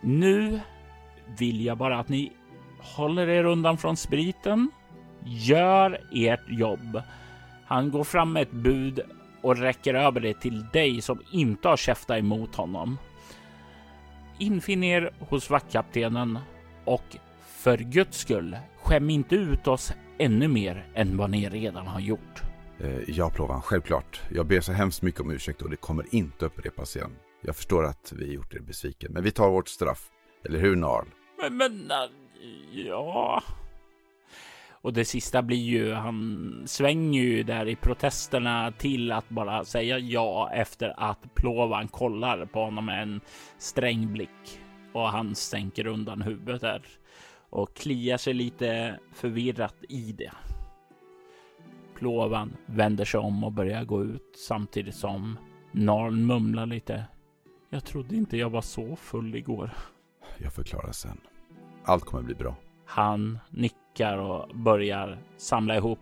[0.00, 0.60] Nu
[1.38, 2.32] vill jag bara att ni
[2.78, 4.70] håller er undan från spriten.
[5.24, 7.02] Gör ert jobb.
[7.66, 9.00] Han går fram med ett bud
[9.42, 12.98] och räcker över det till dig som inte har käftat emot honom.
[14.38, 16.38] Infinn er hos vaktkaptenen
[16.84, 22.00] och för guds skull, skäm inte ut oss ännu mer än vad ni redan har
[22.00, 22.45] gjort.
[22.80, 24.22] Eh, ja, Plovan, självklart.
[24.30, 27.10] Jag ber så hemskt mycket om ursäkt och det kommer inte upprepas igen.
[27.42, 30.10] Jag förstår att vi gjort er besviken, men vi tar vårt straff.
[30.44, 31.06] Eller hur, Narl?
[31.40, 31.90] Men, men
[32.72, 33.42] Ja.
[34.70, 39.98] Och det sista blir ju, han svänger ju där i protesterna till att bara säga
[39.98, 43.20] ja efter att Plovan kollar på honom med en
[43.58, 44.60] sträng blick
[44.92, 46.82] och han sänker undan huvudet där
[47.50, 50.32] och kliar sig lite förvirrat i det.
[51.98, 55.38] Plovan vänder sig om och börjar gå ut samtidigt som
[55.72, 57.04] Narn mumlar lite.
[57.70, 59.70] Jag trodde inte jag var så full igår.
[60.38, 61.20] Jag förklarar sen.
[61.84, 62.56] Allt kommer bli bra.
[62.86, 65.98] Han nickar och börjar samla ihop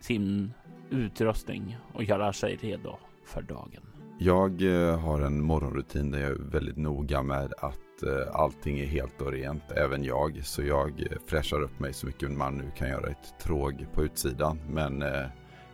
[0.00, 0.52] sin
[0.90, 3.82] utrustning och göra sig redo för dagen.
[4.18, 8.86] Jag eh, har en morgonrutin där jag är väldigt noga med att eh, allting är
[8.86, 10.40] helt och rent, även jag.
[10.44, 14.60] Så jag fräschar upp mig så mycket man nu kan göra ett tråg på utsidan.
[14.70, 15.26] Men eh,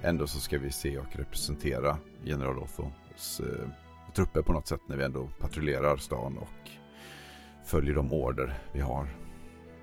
[0.02, 3.68] ändå så ska vi se och representera general Othos eh,
[4.14, 6.70] trupper på något sätt när vi ändå patrullerar stan och
[7.64, 9.08] följer de order vi har.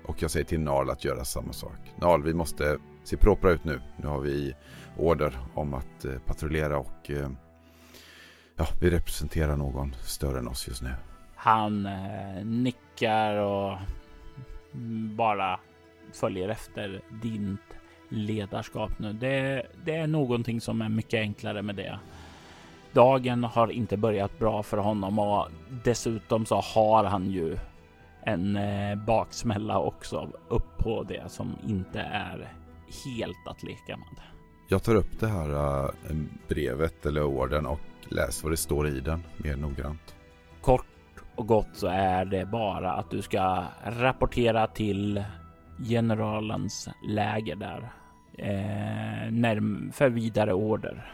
[0.04, 1.78] Och jag säger till NAL att göra samma sak.
[1.96, 3.80] NAL, vi måste se propra ut nu.
[3.96, 4.54] Nu har vi
[4.96, 7.30] order om att eh, patrullera och eh,
[8.56, 10.90] ja, vi representerar någon större än oss just nu.
[11.42, 13.78] Han eh, nickar och
[15.16, 15.60] bara
[16.12, 17.60] följer efter ditt
[18.08, 19.12] ledarskap nu.
[19.12, 21.98] Det, det är någonting som är mycket enklare med det.
[22.92, 25.48] Dagen har inte börjat bra för honom och
[25.84, 27.56] dessutom så har han ju
[28.22, 32.52] en eh, baksmälla också upp på det som inte är
[33.04, 34.22] helt att leka med.
[34.68, 35.90] Jag tar upp det här uh,
[36.48, 40.14] brevet eller orden och läser vad det står i den mer noggrant.
[40.60, 40.86] Kort
[41.34, 45.24] och gott så är det bara att du ska rapportera till
[45.88, 47.90] generalens läger där
[48.38, 49.32] eh,
[49.92, 51.12] för vidare order.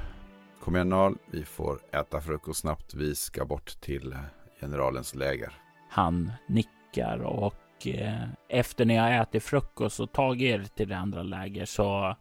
[0.60, 2.94] Kom igen Nal, vi får äta frukost snabbt.
[2.94, 4.16] Vi ska bort till
[4.60, 5.52] generalens läger.
[5.90, 10.96] Han nickar nickar och eh, efter ni har ätit frukost och tagit er till det
[10.96, 12.16] andra läger så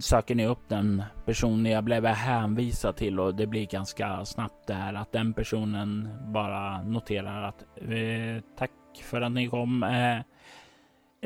[0.00, 4.74] söker ni upp den personen jag blev hänvisad till och det blir ganska snabbt det
[4.74, 8.70] här att den personen bara noterar att eh, tack
[9.02, 9.82] för att ni kom.
[9.82, 10.18] Eh,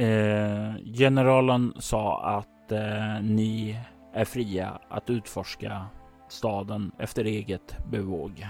[0.06, 3.78] eh, generalen sa att eh, ni
[4.14, 5.86] är fria att utforska
[6.28, 8.46] staden efter eget bevåg.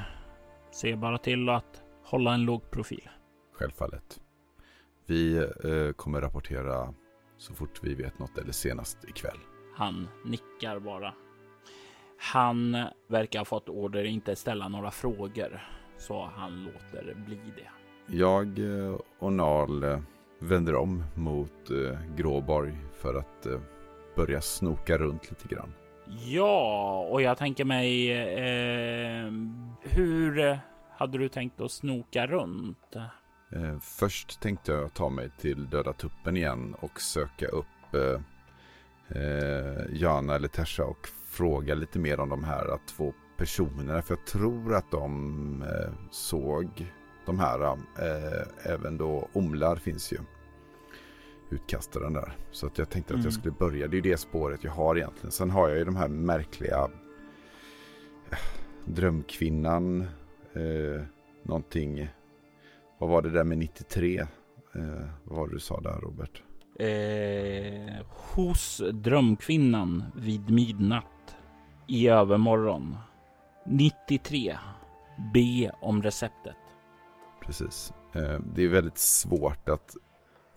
[0.71, 3.09] Se bara till att hålla en låg profil
[3.63, 4.21] självfallet.
[5.07, 6.95] Vi eh, kommer rapportera
[7.37, 9.39] så fort vi vet något eller senast ikväll.
[9.75, 11.15] Han nickar bara.
[12.19, 12.77] Han
[13.09, 15.63] verkar ha fått order inte ställa några frågor,
[15.99, 17.69] så han låter bli det.
[18.17, 20.01] Jag eh, och Nal eh,
[20.39, 23.47] vänder om mot eh, Gråborg för att
[24.17, 25.75] börja snoka runt lite grann.
[26.27, 29.33] Ja, och jag tänker mig eh,
[29.83, 30.59] hur
[30.97, 32.97] hade du tänkt att snoka runt?
[33.53, 38.21] Eh, först tänkte jag ta mig till Döda Tuppen igen och söka upp eh,
[39.15, 44.03] eh, Jana eller Tesha och fråga lite mer om de här två personerna.
[44.03, 46.93] För jag tror att de eh, såg
[47.27, 47.63] de här.
[47.99, 50.19] Eh, även då Omlar finns ju.
[51.51, 52.37] Utkastaren där.
[52.51, 53.33] Så att jag tänkte att jag mm.
[53.33, 53.89] skulle börja.
[53.89, 55.33] Det är ju det spåret jag har egentligen.
[55.33, 56.89] Sen har jag ju de här märkliga
[58.31, 58.39] eh,
[58.85, 60.01] Drömkvinnan.
[60.53, 61.03] Eh,
[61.43, 62.09] någonting.
[62.99, 64.19] Vad var det där med 93?
[64.19, 64.27] Eh,
[65.25, 66.43] vad var det du sa där Robert?
[66.79, 71.37] Eh, hos Drömkvinnan vid midnatt
[71.87, 72.97] i övermorgon
[73.67, 74.57] 93.
[75.35, 76.57] Be om receptet.
[77.41, 77.93] Precis.
[78.15, 79.97] Eh, det är väldigt svårt att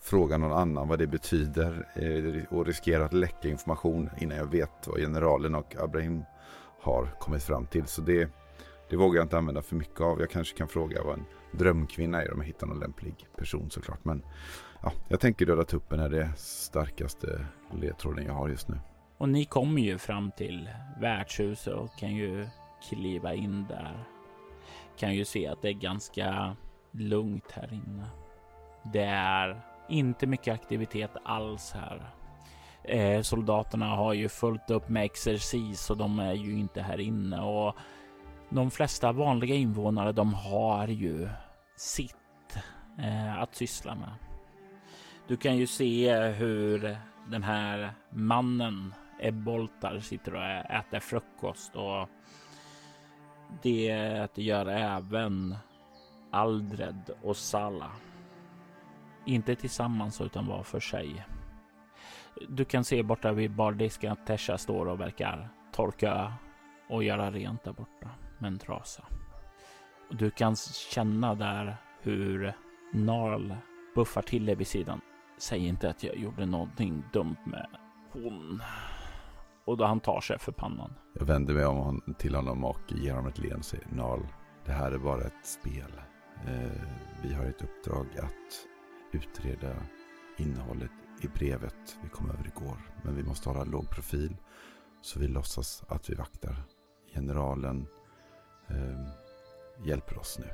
[0.01, 4.87] fråga någon annan vad det betyder eh, och riskera att läcka information innan jag vet
[4.87, 6.23] vad generalen och Abraham
[6.81, 7.85] har kommit fram till.
[7.85, 8.29] Så det,
[8.89, 10.19] det vågar jag inte använda för mycket av.
[10.19, 14.05] Jag kanske kan fråga vad en drömkvinna är om jag hittar någon lämplig person såklart.
[14.05, 14.23] Men
[14.85, 17.45] ja, jag tänker döda tuppen är det starkaste
[17.81, 18.79] ledtråden jag har just nu.
[19.17, 20.69] Och ni kommer ju fram till
[20.99, 22.47] värdshuset och kan ju
[22.89, 24.03] kliva in där.
[24.97, 26.55] Kan ju se att det är ganska
[26.91, 28.05] lugnt här inne.
[28.93, 32.09] Det är inte mycket aktivitet alls här.
[32.83, 37.41] Eh, soldaterna har ju fullt upp med exercis och de är ju inte här inne
[37.41, 37.75] och
[38.49, 41.29] de flesta vanliga invånare de har ju
[41.75, 42.57] sitt
[42.99, 44.11] eh, att syssla med.
[45.27, 46.97] Du kan ju se hur
[47.27, 52.09] den här mannen Ebboltar sitter och äter frukost och
[53.61, 55.55] det gör även
[56.31, 57.91] Aldred och Sala.
[59.25, 61.25] Inte tillsammans utan var för sig.
[62.49, 66.33] Du kan se borta vid bardisken att Tesha står och verkar torka
[66.89, 68.09] och göra rent där borta
[68.39, 69.03] med en trasa.
[70.09, 70.55] Du kan
[70.91, 72.53] känna där hur
[72.93, 73.55] Narl
[73.95, 75.01] buffar till dig vid sidan.
[75.37, 77.67] Säg inte att jag gjorde någonting dumt med
[78.11, 78.61] hon.
[79.65, 80.93] Och då han tar sig för pannan.
[81.13, 84.27] Jag vänder mig om till honom och ger honom ett leende och säger Nal.
[84.65, 85.91] det här är bara ett spel.
[86.47, 86.81] Eh,
[87.23, 88.67] vi har ett uppdrag att
[89.11, 89.75] utreda
[90.37, 92.77] innehållet i brevet vi kom över igår.
[93.03, 94.37] Men vi måste hålla låg profil.
[95.01, 96.55] Så vi låtsas att vi vaktar.
[97.13, 97.87] Generalen
[98.67, 99.07] eh,
[99.85, 100.47] hjälper oss nu.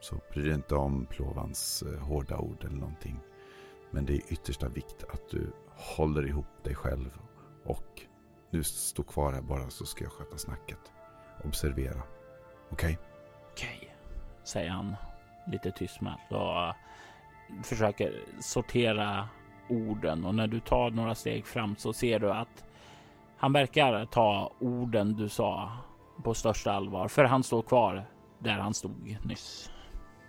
[0.00, 3.20] Så bry dig inte om Plovans eh, hårda ord eller någonting.
[3.90, 7.18] Men det är yttersta vikt att du håller ihop dig själv.
[7.64, 8.02] Och
[8.50, 10.92] nu stå kvar här bara så ska jag sköta snacket.
[11.44, 12.02] Observera.
[12.70, 12.72] Okej?
[12.72, 12.96] Okay?
[13.52, 13.88] Okej, okay,
[14.44, 14.96] säger han
[15.46, 16.74] lite tystmätt och
[17.66, 19.28] försöker sortera
[19.68, 20.24] orden.
[20.24, 22.64] Och när du tar några steg fram så ser du att
[23.36, 25.72] han verkar ta orden du sa
[26.24, 27.08] på största allvar.
[27.08, 28.06] För han står kvar
[28.38, 29.70] där han stod nyss.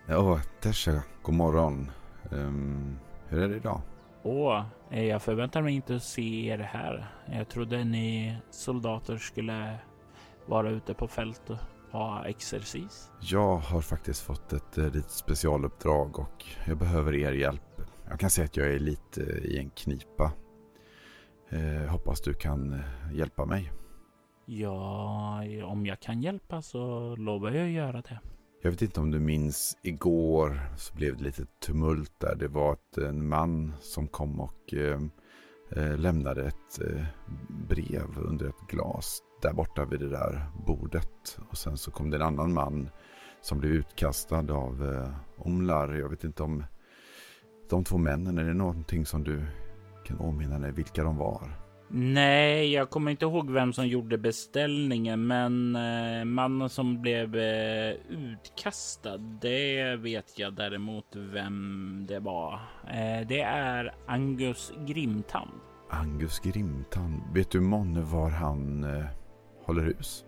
[0.05, 1.91] Ja, Tesha, god morgon.
[2.31, 2.99] Um,
[3.29, 3.81] hur är det idag?
[4.23, 7.07] Åh, jag förväntar mig inte att se er här.
[7.31, 9.77] Jag trodde ni soldater skulle
[10.45, 11.57] vara ute på fält och
[11.91, 13.11] ha exercis.
[13.21, 17.81] Jag har faktiskt fått ett eh, litet specialuppdrag och jag behöver er hjälp.
[18.09, 20.31] Jag kan säga att jag är lite i en knipa.
[21.49, 22.79] Eh, hoppas du kan eh,
[23.13, 23.71] hjälpa mig.
[24.45, 28.19] Ja, om jag kan hjälpa så lovar jag att göra det.
[28.61, 32.35] Jag vet inte om du minns igår så blev det lite tumult där.
[32.35, 35.01] Det var ett, en man som kom och eh,
[35.69, 37.05] eh, lämnade ett eh,
[37.67, 41.39] brev under ett glas där borta vid det där bordet.
[41.49, 42.89] Och sen så kom det en annan man
[43.41, 45.93] som blev utkastad av eh, Omlar.
[45.93, 46.63] Jag vet inte om
[47.69, 49.45] de två männen, är det någonting som du
[50.05, 51.68] kan åminna dig vilka de var?
[51.91, 57.93] Nej, jag kommer inte ihåg vem som gjorde beställningen, men eh, mannen som blev eh,
[58.09, 62.53] utkastad, det vet jag däremot vem det var.
[62.87, 65.51] Eh, det är Angus Grimtand.
[65.89, 68.85] Angus Grimtand, vet du månne var han
[69.65, 70.25] håller hus?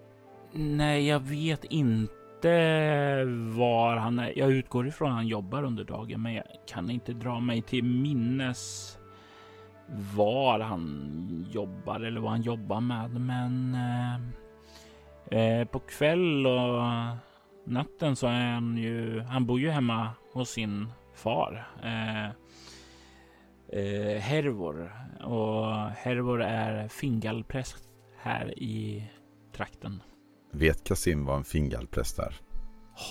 [0.54, 3.24] Nej, jag vet inte
[3.56, 4.38] var han är.
[4.38, 7.84] Jag utgår ifrån att han jobbar under dagen, men jag kan inte dra mig till
[7.84, 8.98] minnes
[10.16, 13.22] var han jobbar eller vad han jobbar med.
[13.22, 16.84] Men eh, eh, på kväll och
[17.66, 21.68] natten så är han ju, han bor ju hemma hos sin far.
[21.84, 22.26] Eh,
[23.80, 24.92] eh, Hervor
[25.24, 29.10] och Hervor är fingalpräst här i
[29.56, 30.04] trakten.
[30.52, 32.36] Vet Kasim vad en fingalpräst är?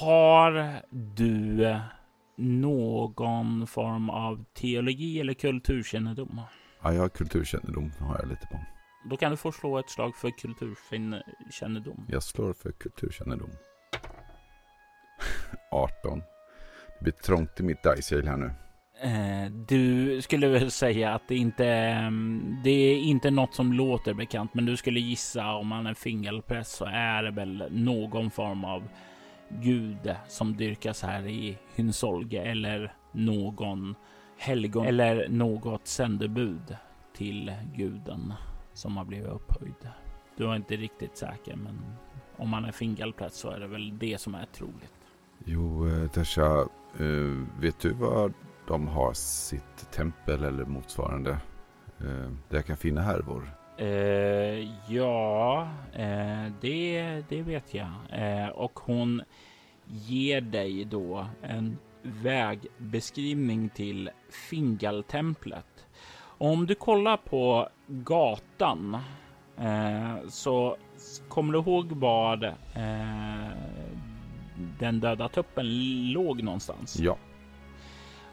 [0.01, 1.77] Har du
[2.37, 6.41] någon form av teologi eller kulturkännedom?
[6.83, 7.93] Ja, jag har kulturkännedom.
[7.99, 8.61] har jag lite på.
[9.11, 12.07] Då kan du få slå ett slag för kulturkännedom.
[12.09, 13.51] Jag slår för kulturkännedom.
[15.71, 16.19] 18.
[16.99, 18.53] Det blir trångt i mitt dice här nu.
[19.03, 24.15] Eh, du skulle väl säga att det inte mm, det är inte något som låter
[24.15, 28.65] bekant, men du skulle gissa om man är fingerpress så är det väl någon form
[28.65, 28.89] av
[29.49, 33.95] gud som dyrkas här i Hynsolge eller någon
[34.41, 36.77] helgon eller något sändebud
[37.17, 38.35] till guden
[38.73, 39.89] som har blivit upphöjd.
[40.37, 41.79] Du är inte riktigt säker, men
[42.37, 44.95] om man är fingerpress så är det väl det som är troligt.
[45.45, 46.61] Jo, eh, Tesha,
[46.99, 48.33] eh, vet du var
[48.67, 51.31] de har sitt tempel eller motsvarande?
[51.99, 53.51] Eh, där jag kan finna härvor?
[53.81, 57.89] Uh, ja, uh, det, det vet jag.
[58.19, 59.23] Uh, och hon
[59.87, 64.11] ger dig då en vägbeskrivning till
[64.51, 65.87] Fingaltemplet.
[66.23, 68.97] Om du kollar på gatan
[70.29, 70.77] så
[71.29, 72.55] kommer du ihåg var
[74.79, 75.67] den döda tuppen
[76.13, 76.99] låg någonstans?
[76.99, 77.17] Ja.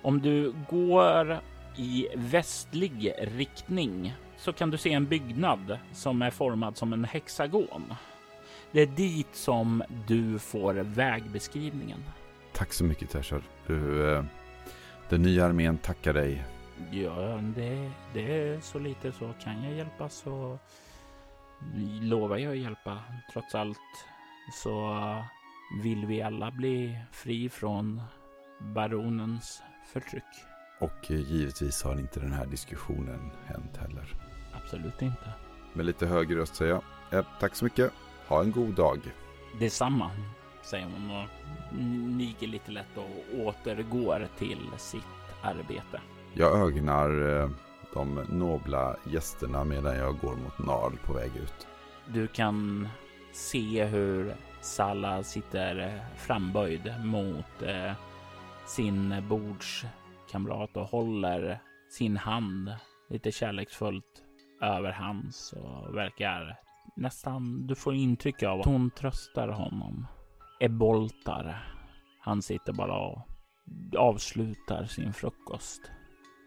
[0.01, 1.39] Om du går
[1.77, 7.93] i västlig riktning så kan du se en byggnad som är formad som en hexagon.
[8.71, 12.03] Det är dit som du får vägbeskrivningen.
[12.57, 13.41] Tack så mycket Tashar.
[13.67, 14.23] Du, eh,
[15.09, 16.45] den nya armén tackar dig.
[16.91, 20.59] Ja, det, det är så lite så kan jag hjälpa så
[22.01, 22.99] lovar jag att hjälpa.
[23.33, 23.77] Trots allt
[24.53, 24.95] så
[25.83, 28.01] vill vi alla bli fri från
[28.59, 29.61] baronens
[29.93, 30.23] förtryck.
[30.79, 34.15] Och eh, givetvis har inte den här diskussionen hänt heller.
[34.53, 35.33] Absolut inte.
[35.73, 36.83] Med lite högre röst säger jag.
[37.09, 37.91] Ja, tack så mycket.
[38.27, 38.99] Ha en god dag.
[39.59, 40.11] Detsamma,
[40.69, 41.29] säger hon och
[42.17, 45.03] niger lite lätt och återgår till sitt
[45.41, 46.01] arbete.
[46.33, 47.49] Jag ögnar eh,
[47.93, 51.67] de nobla gästerna medan jag går mot Narl på väg ut.
[52.07, 52.87] Du kan
[53.33, 57.91] se hur Salla sitter framböjd mot eh,
[58.65, 61.59] sin bordskamrat och håller
[61.89, 62.75] sin hand
[63.09, 64.23] lite kärleksfullt
[64.61, 66.59] över hans och verkar
[66.95, 70.07] nästan, du får intryck av att hon tröstar honom.
[70.59, 71.73] Eboltar.
[72.19, 73.21] Han sitter bara och
[73.97, 75.91] avslutar sin frukost.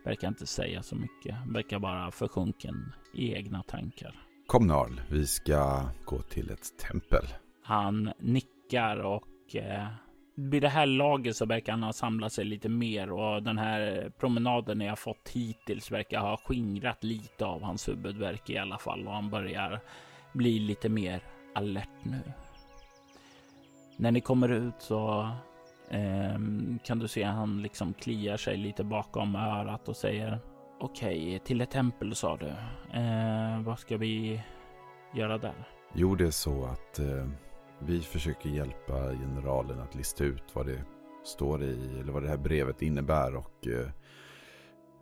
[0.05, 1.37] Verkar inte säga så mycket.
[1.47, 4.15] Verkar bara försjunken i egna tankar.
[4.47, 7.25] Kom Narl, vi ska gå till ett tempel.
[7.63, 9.87] Han nickar och eh,
[10.37, 14.13] vid det här laget så verkar han ha samlat sig lite mer och den här
[14.19, 19.13] promenaden jag fått hittills verkar ha skingrat lite av hans huvudvärk i alla fall och
[19.13, 19.81] han börjar
[20.33, 21.23] bli lite mer
[21.55, 22.23] alert nu.
[24.01, 25.30] När ni kommer ut så
[25.88, 26.38] eh,
[26.84, 30.38] kan du se han liksom kliar sig lite bakom örat och säger
[30.80, 32.48] Okej, okay, till ett tempel sa du.
[32.98, 34.42] Eh, vad ska vi
[35.14, 35.68] göra där?
[35.92, 37.26] Jo, det är så att eh
[37.82, 40.84] vi försöker hjälpa generalen att lista ut vad det
[41.24, 43.36] står i, eller vad det här brevet innebär.
[43.36, 43.90] Och eh,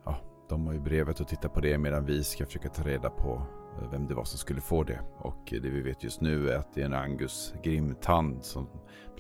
[0.05, 0.17] ja,
[0.49, 3.43] de har ju brevet och tittar på det medan vi ska försöka ta reda på
[3.91, 5.01] vem det var som skulle få det.
[5.19, 8.69] Och det vi vet just nu är att det är en Angus Grimtand som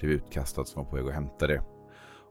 [0.01, 1.63] blev utkastad som var på väg att hämta det.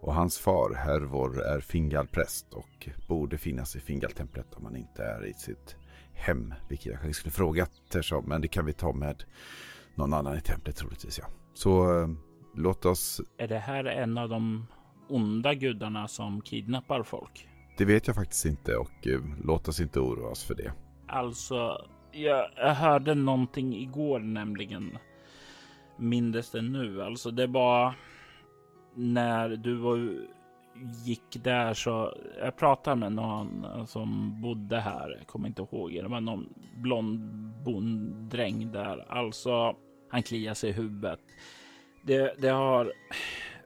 [0.01, 5.25] Och hans far, Hervor, är Fingalpräst och borde finnas i Fingaltemplet om han inte är
[5.25, 5.75] i sitt
[6.13, 6.53] hem.
[6.69, 9.23] Vilket jag kanske skulle fråga Tersa men det kan vi ta med
[9.95, 11.25] någon annan i templet troligtvis ja.
[11.53, 12.07] Så eh,
[12.55, 13.21] låt oss...
[13.37, 14.67] Är det här en av de
[15.09, 17.47] onda gudarna som kidnappar folk?
[17.77, 20.71] Det vet jag faktiskt inte och eh, låt oss inte oroa oss för det.
[21.07, 21.87] Alltså,
[22.17, 24.97] jag, jag hörde någonting igår nämligen.
[25.97, 27.03] Mindes det nu.
[27.03, 27.93] Alltså det var
[28.95, 30.27] när du var,
[31.05, 35.15] gick där så jag pratade med någon som bodde här.
[35.17, 35.93] Jag kommer inte ihåg.
[35.93, 37.19] Det var någon blond
[37.65, 39.05] bonddräng där.
[39.09, 39.75] Alltså
[40.09, 41.19] han kliar sig i huvudet.
[42.01, 42.93] Det, det har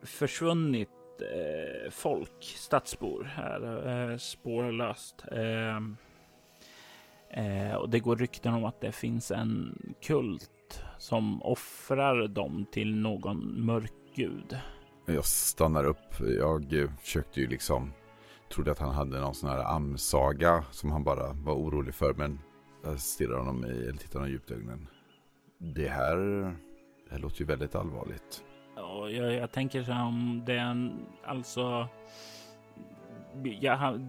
[0.04, 0.90] försvunnit
[1.22, 5.26] eh, folk, stadsbor här, eh, spårlöst.
[5.32, 5.80] Eh,
[7.34, 12.96] eh, och det går rykten om att det finns en kult som offrar dem till
[12.96, 14.58] någon mörk gud.
[15.06, 16.20] Jag stannar upp.
[16.20, 17.94] Jag eh, försökte ju liksom
[18.52, 22.14] trodde att han hade någon sån här amsaga som han bara var orolig för.
[22.14, 22.40] Men
[22.84, 24.88] jag stirrar honom i, eller tittar honom djupt i ögonen.
[25.58, 26.18] Det här,
[27.06, 28.44] det här låter ju väldigt allvarligt.
[28.76, 31.88] Ja, jag, jag tänker så här om den, alltså.
[33.44, 34.00] Jag,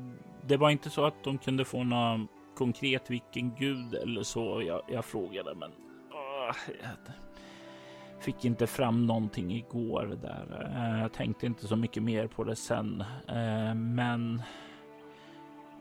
[0.47, 4.63] det var inte så att de kunde få något konkret vilken gud eller så.
[4.67, 5.71] Jag, jag frågade, men
[6.11, 10.71] åh, jag fick inte fram någonting igår där.
[10.77, 14.43] Eh, jag tänkte inte så mycket mer på det sen, eh, men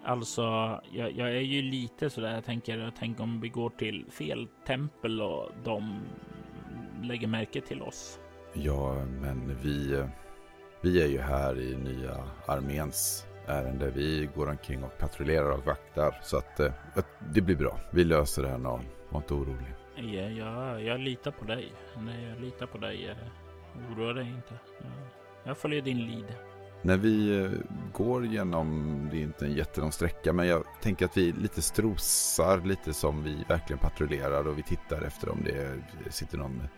[0.04, 0.42] Alltså,
[0.92, 2.34] jag, jag, är ju lite sådär.
[2.34, 6.00] Jag tänker, tänk om vi går till fel tempel och de
[7.04, 8.20] lägger märke till oss.
[8.54, 10.04] Ja, men vi,
[10.82, 13.92] vi är ju här i nya arméns ärende.
[13.96, 16.20] Vi går omkring och patrullerar och vaktar.
[16.24, 16.72] Så att eh,
[17.34, 17.80] det blir bra.
[17.92, 18.82] Vi löser det här Narl.
[19.10, 19.76] Var inte orolig.
[19.96, 21.74] Ja, jag, jag litar på dig.
[21.98, 23.16] Nej, jag litar på dig.
[23.92, 24.54] Oroa dig inte.
[25.44, 26.26] Jag följer din lid.
[26.82, 27.52] När vi eh,
[27.94, 32.62] går genom, det är inte en jättelång sträcka, men jag tänker att vi lite strosar
[32.62, 36.70] lite som vi verkligen patrullerar och vi tittar efter om det sitter någon, jag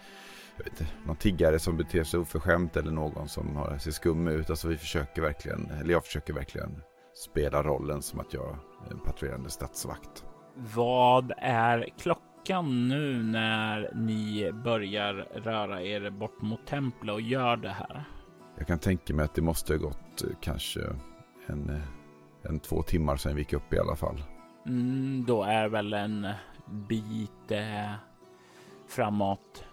[0.66, 4.50] inte, någon tiggare som beter sig oförskämt eller någon som har, ser skum ut.
[4.50, 6.82] Alltså vi försöker verkligen, eller jag försöker verkligen
[7.16, 10.26] spela rollen som att jag är en patrullerande stadsvakt.
[10.56, 17.70] Vad är klockan nu när ni börjar röra er bort mot templet och gör det
[17.70, 18.06] här?
[18.58, 20.80] Jag kan tänka mig att det måste ha gått eh, kanske
[21.48, 21.82] en, eh,
[22.50, 24.24] en två timmar sedan vi gick upp i alla fall.
[24.66, 26.28] Mm, då är väl en
[26.88, 27.92] bit eh,
[28.88, 29.66] framåt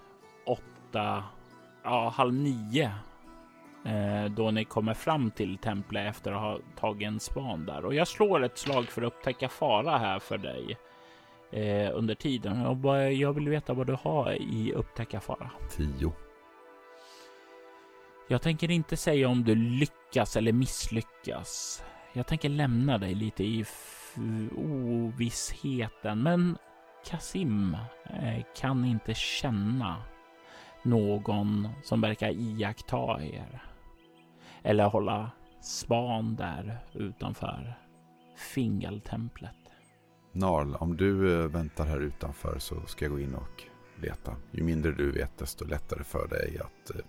[0.91, 1.25] åtta,
[1.85, 2.91] ja halv nio.
[3.85, 7.85] Eh, då ni kommer fram till templet efter att ha tagit en span där.
[7.85, 10.77] Och jag slår ett slag för att upptäcka fara här för dig
[11.53, 12.67] eh, under tiden.
[12.67, 15.51] Och jag vill veta vad du har i upptäcka fara.
[15.71, 16.13] Tio.
[18.29, 21.83] Jag tänker inte säga om du lyckas eller misslyckas.
[22.13, 23.65] Jag tänker lämna dig lite i
[24.57, 26.59] ovissheten, men
[27.05, 29.97] Kasim eh, kan inte känna
[30.83, 33.63] någon som verkar iaktta er
[34.63, 37.75] eller hålla span där utanför
[38.37, 39.57] Fingaltemplet.
[40.33, 43.63] Narl, om du eh, väntar här utanför så ska jag gå in och
[44.03, 44.37] leta.
[44.51, 47.01] Ju mindre du vet, desto lättare för dig att eh,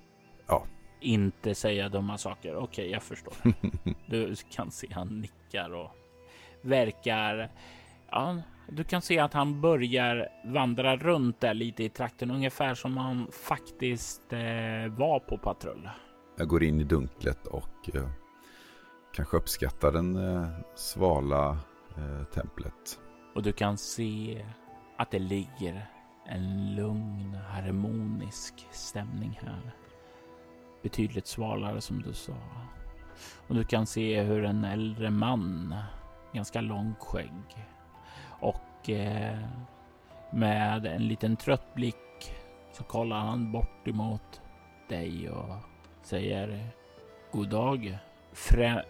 [0.48, 0.66] ja,
[1.00, 2.56] inte säga dumma saker.
[2.56, 3.34] Okej, okay, jag förstår.
[4.06, 5.92] Du kan se han nickar och
[6.62, 7.52] verkar.
[8.10, 8.42] Ja,
[8.72, 13.28] du kan se att han börjar vandra runt där lite i trakten, ungefär som han
[13.32, 14.40] faktiskt eh,
[14.98, 15.90] var på patrull.
[16.38, 18.10] Jag går in i dunklet och eh,
[19.14, 21.58] kanske uppskattar den eh, svala
[21.98, 23.00] eh, templet.
[23.36, 24.46] Och du kan se
[24.98, 25.86] att det ligger
[26.26, 29.76] en lugn, harmonisk stämning här
[30.84, 32.38] betydligt svalare som du sa.
[33.48, 35.76] Och du kan se hur en äldre man,
[36.34, 37.68] ganska långt skägg
[38.42, 39.40] och eh,
[40.32, 42.34] med en liten trött blick
[42.72, 44.42] så kollar han bort emot
[44.90, 45.56] dig och
[46.02, 46.68] säger
[47.32, 47.98] god dag.
[48.34, 48.86] Frä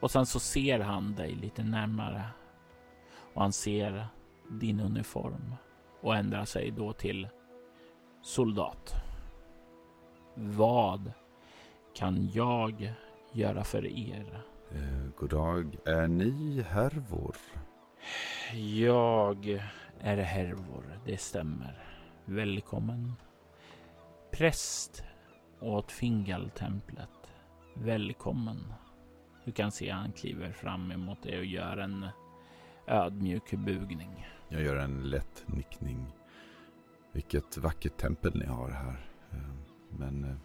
[0.00, 2.22] och sen så ser han dig lite närmare
[3.34, 4.06] och han ser
[4.50, 5.54] din uniform
[6.00, 7.28] och ändrar sig då till
[8.22, 8.94] soldat.
[10.34, 11.12] Vad
[11.94, 12.92] kan jag
[13.32, 14.42] göra för er?
[14.70, 15.76] Eh, god dag.
[15.84, 17.36] Är ni härvor?
[18.52, 19.60] Jag
[20.00, 21.84] är Hervor, det stämmer.
[22.24, 23.12] Välkommen.
[24.30, 25.04] Präst
[25.60, 27.32] åt Fingaltemplet.
[27.74, 28.74] Välkommen.
[29.44, 32.06] Du kan se han kliver fram emot dig och gör en
[32.86, 34.26] ödmjuk bugning.
[34.48, 36.06] Jag gör en lätt nickning.
[37.12, 39.06] Vilket vackert tempel ni har här.
[39.32, 39.38] Eh,
[39.88, 40.36] men eh,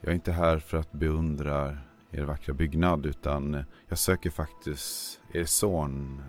[0.00, 1.78] jag är inte här för att beundra
[2.10, 6.22] er vackra byggnad utan eh, jag söker faktiskt er son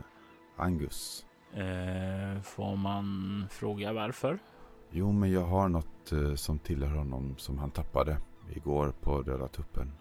[0.61, 1.25] Angus.
[1.53, 4.39] Eh, får man fråga varför?
[4.91, 8.17] Jo, men jag har något eh, som tillhör honom som han tappade
[8.55, 9.91] igår på Röda tuppen.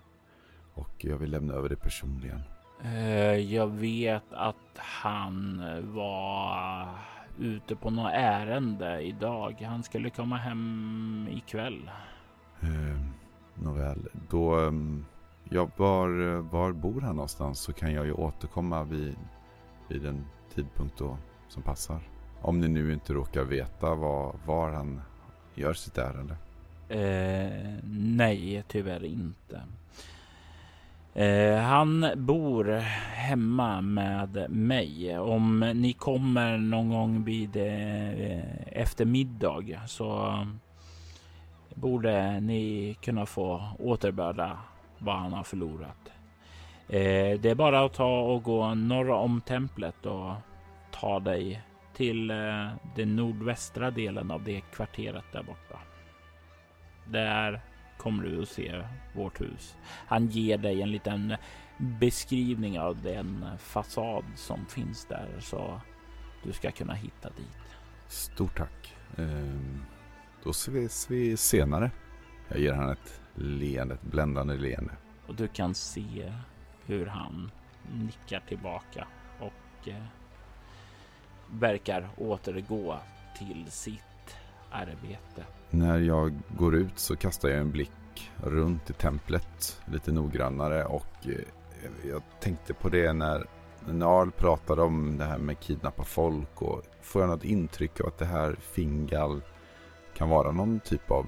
[0.74, 2.40] Och jag vill lämna över det personligen.
[2.84, 5.62] Eh, jag vet att han
[5.94, 6.88] var
[7.38, 9.62] ute på något ärende idag.
[9.68, 11.90] Han skulle komma hem ikväll.
[12.60, 13.00] Eh,
[13.54, 14.54] Nåväl, då...
[14.54, 15.04] Ehm,
[15.48, 19.16] ja, var, var bor han någonstans så kan jag ju återkomma vid,
[19.90, 20.24] vid en
[20.54, 21.16] tidpunkt då
[21.48, 22.00] som passar.
[22.42, 25.00] Om ni nu inte råkar veta var, var han
[25.54, 26.36] gör sitt ärende.
[26.88, 29.62] Eh, nej, tyvärr inte.
[31.14, 32.64] Eh, han bor
[33.14, 35.18] hemma med mig.
[35.18, 40.36] Om ni kommer någon gång vid eh, eftermiddag så
[41.74, 44.58] borde ni kunna få återbörda
[44.98, 46.10] vad han har förlorat.
[46.92, 50.32] Eh, det är bara att ta och gå norra om templet och
[50.90, 51.62] ta dig
[51.94, 55.78] till eh, den nordvästra delen av det kvarteret där borta.
[57.06, 57.60] Där
[57.98, 58.84] kommer du att se
[59.14, 59.76] vårt hus.
[60.06, 61.36] Han ger dig en liten
[61.78, 65.80] beskrivning av den fasad som finns där så
[66.42, 67.76] du ska kunna hitta dit.
[68.08, 68.94] Stort tack.
[69.16, 69.84] Um...
[70.44, 71.90] Då ses vi senare.
[72.48, 74.92] Jag ger han ett leende, ett bländande leende.
[75.26, 76.32] Och du kan se
[76.90, 77.50] hur han
[77.92, 79.06] nickar tillbaka
[79.38, 80.04] och eh,
[81.50, 82.96] verkar återgå
[83.38, 84.36] till sitt
[84.70, 85.44] arbete.
[85.70, 91.26] När jag går ut så kastar jag en blick runt i templet lite noggrannare och
[91.26, 93.46] eh, jag tänkte på det när
[93.86, 98.18] Narl pratade om det här med kidnappa folk och får jag något intryck av att
[98.18, 99.42] det här Fingal
[100.16, 101.26] kan vara någon typ av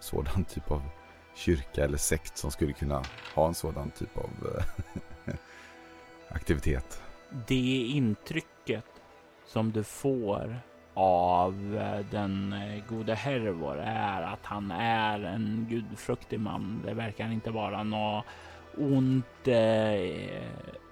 [0.00, 0.82] sådan typ av
[1.34, 3.02] kyrka eller sekt som skulle kunna
[3.34, 4.30] ha en sådan typ av
[5.26, 5.34] eh,
[6.28, 7.02] aktivitet.
[7.46, 8.84] Det intrycket
[9.46, 10.56] som du får
[10.94, 16.82] av eh, den eh, gode Hervor är att han är en gudfruktig man.
[16.86, 18.24] Det verkar inte vara något
[18.76, 19.48] ont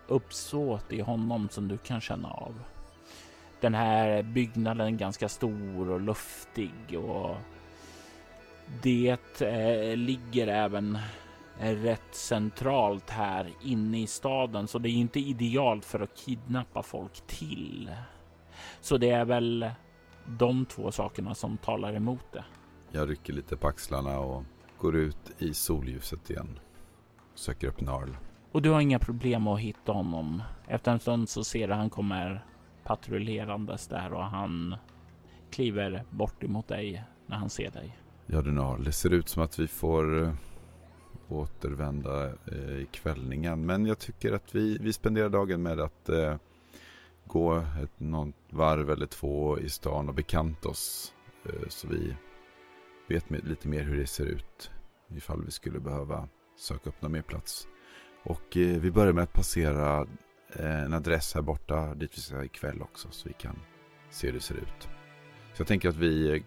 [0.06, 2.54] uppsåt i honom som du kan känna av.
[3.60, 7.36] Den här byggnaden är ganska stor och luftig och
[8.82, 10.98] det eh, ligger även
[11.58, 17.26] rätt centralt här inne i staden, så det är inte idealt för att kidnappa folk
[17.26, 17.90] till.
[18.80, 19.70] Så det är väl
[20.26, 22.44] de två sakerna som talar emot det.
[22.90, 24.44] Jag rycker lite på axlarna och
[24.78, 26.58] går ut i solljuset igen.
[27.34, 28.08] Söker upp Narl.
[28.52, 30.42] Och du har inga problem att hitta honom.
[30.68, 32.44] Efter en stund så ser du han kommer
[32.84, 34.76] patrullerandes där och han
[35.50, 37.98] kliver bort emot dig när han ser dig.
[38.34, 40.34] Ja du det ser ut som att vi får eh,
[41.28, 43.66] återvända eh, i kvällningen.
[43.66, 46.36] Men jag tycker att vi, vi spenderar dagen med att eh,
[47.26, 51.12] gå ett något varv eller två i stan och bekanta oss.
[51.44, 52.16] Eh, så vi
[53.08, 54.70] vet lite mer hur det ser ut.
[55.08, 56.28] Ifall vi skulle behöva
[56.58, 57.68] söka upp någon mer plats.
[58.22, 60.06] Och eh, vi börjar med att passera
[60.56, 63.58] eh, en adress här borta dit vi ska ikväll också så vi kan
[64.10, 64.88] se hur det ser ut.
[65.54, 66.42] Så jag tänker att vi eh,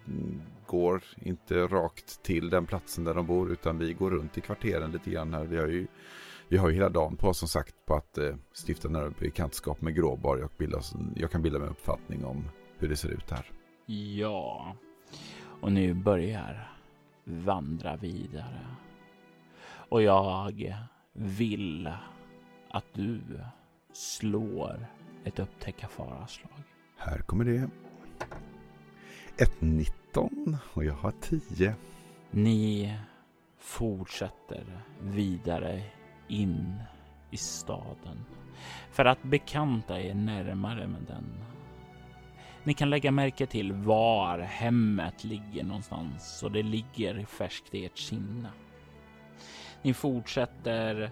[0.66, 4.92] går inte rakt till den platsen där de bor utan vi går runt i kvarteren
[4.92, 5.46] lite grann här.
[5.46, 5.88] Vi har ju,
[6.48, 8.36] vi har ju hela dagen på oss som sagt på att eh,
[8.66, 10.82] stifta nära bekantskap med Gråborg och bilda,
[11.16, 13.52] jag kan bilda mig en uppfattning om hur det ser ut här.
[13.86, 14.76] Ja,
[15.62, 16.72] och nu börjar
[17.24, 18.76] vandra vidare.
[19.90, 20.76] Och jag
[21.14, 21.92] vill
[22.70, 23.22] att du
[23.94, 24.88] slår
[25.24, 26.64] ett upptäcka fara-slag.
[26.98, 27.70] Här kommer det.
[29.38, 31.76] Ett 19 och jag har 10.
[32.32, 32.98] Ni
[33.60, 35.84] fortsätter vidare
[36.28, 36.76] in
[37.32, 38.26] i staden
[38.92, 41.44] för att bekanta er närmare med den.
[42.64, 47.98] Ni kan lägga märke till var hemmet ligger någonstans och det ligger färskt i ert
[47.98, 48.50] sinne.
[49.82, 51.12] Ni fortsätter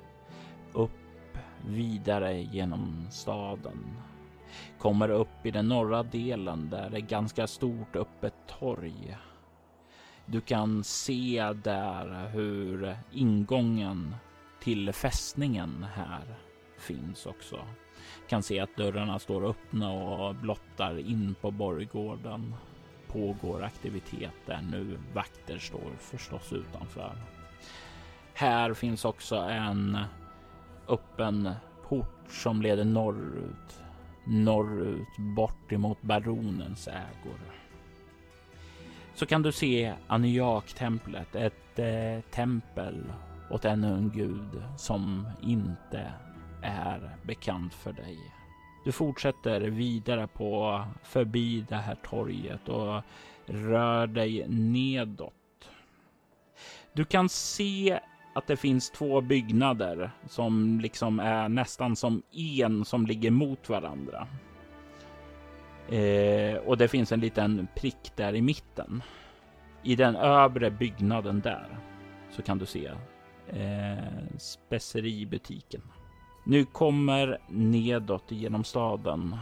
[0.73, 3.97] upp vidare genom staden.
[4.79, 9.17] Kommer upp i den norra delen där det är ganska stort öppet torg.
[10.25, 14.15] Du kan se där hur ingången
[14.59, 16.35] till fästningen här
[16.77, 17.59] finns också.
[18.29, 22.55] Kan se att dörrarna står öppna och blottar in på borggården.
[23.07, 24.99] Pågår aktiviteter nu.
[25.13, 27.15] Vakter står förstås utanför.
[28.33, 29.97] Här finns också en
[30.87, 31.49] öppen
[31.87, 33.82] port som leder norrut.
[34.23, 37.39] Norrut bort emot baronens ägor.
[39.15, 43.03] Så kan du se Aniak-templet, ett eh, tempel
[43.49, 46.11] åt ännu en gud som inte
[46.61, 48.17] är bekant för dig.
[48.85, 53.01] Du fortsätter vidare på förbi det här torget och
[53.45, 55.33] rör dig nedåt.
[56.93, 57.99] Du kan se
[58.33, 64.27] att det finns två byggnader som liksom är nästan som en som ligger mot varandra.
[65.89, 69.03] Eh, och det finns en liten prick där i mitten.
[69.83, 71.77] I den övre byggnaden där
[72.31, 72.91] så kan du se
[73.47, 75.81] eh, speceributiken.
[76.45, 79.35] Nu kommer nedåt genom staden.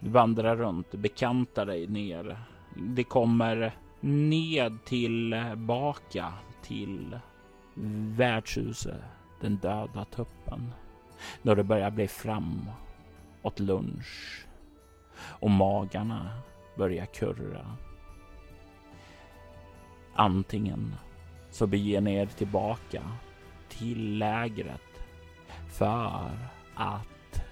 [0.00, 2.38] Du vandrar runt, bekantar dig ner.
[2.74, 7.18] Det kommer ned tillbaka till eh,
[8.16, 9.00] värdshuset,
[9.40, 10.72] den döda tuppen.
[11.42, 12.70] När det börjar bli fram
[13.42, 14.46] åt lunch
[15.22, 16.30] och magarna
[16.76, 17.76] börjar kurra.
[20.14, 20.94] Antingen
[21.50, 23.02] så beger ni er tillbaka
[23.68, 24.80] till lägret
[25.68, 26.30] för
[26.74, 27.42] att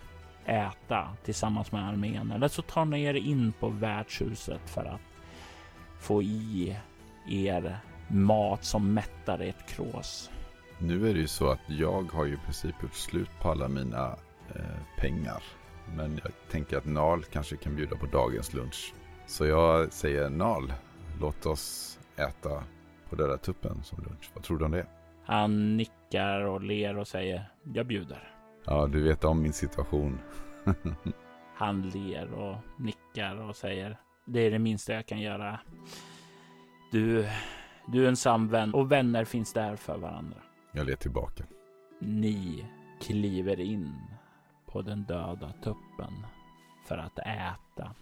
[0.45, 5.01] äta tillsammans med armén eller så tar ni er in på värdshuset för att
[5.99, 6.77] få i
[7.29, 7.79] er
[8.09, 10.31] mat som mättar ett krås.
[10.79, 13.69] Nu är det ju så att jag har ju i princip gjort slut på alla
[13.69, 14.17] mina
[14.55, 14.63] eh,
[14.99, 15.43] pengar.
[15.97, 18.95] Men jag tänker att Nal kanske kan bjuda på dagens lunch.
[19.27, 20.73] Så jag säger Nal,
[21.21, 22.65] låt oss äta
[23.09, 24.31] på Döda tuppen som lunch.
[24.35, 24.87] Vad tror du om det?
[25.25, 28.33] Han nickar och ler och säger jag bjuder.
[28.65, 30.19] Ja, du vet om min situation.
[31.55, 35.61] Han ler och nickar och säger det är det minsta jag kan göra.
[36.93, 37.29] Du
[37.93, 40.37] du är en sann vän och vänner finns där för varandra.
[40.73, 41.45] Jag ler tillbaka.
[41.99, 42.67] Ni
[43.01, 43.95] kliver in
[44.67, 46.27] på den döda tuppen
[46.85, 47.95] för att äta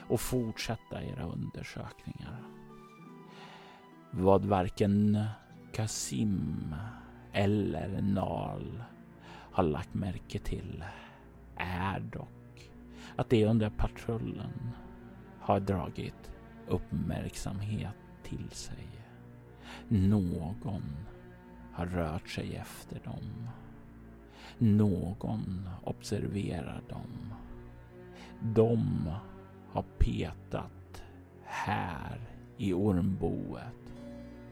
[0.00, 2.42] och fortsätta era undersökningar.
[4.10, 5.24] Vad varken
[5.72, 6.74] Kasim
[7.32, 8.82] eller Nal
[9.52, 10.84] har lagt märke till
[11.56, 12.70] är dock
[13.16, 14.70] att det under patrullen
[15.40, 16.30] har dragit
[16.68, 18.88] uppmärksamhet till sig.
[19.88, 20.82] Någon
[21.72, 23.48] har rört sig efter dem.
[24.58, 27.34] Någon observerar dem.
[28.40, 29.10] De
[29.68, 31.02] har petat
[31.44, 32.20] här
[32.56, 33.94] i ormboet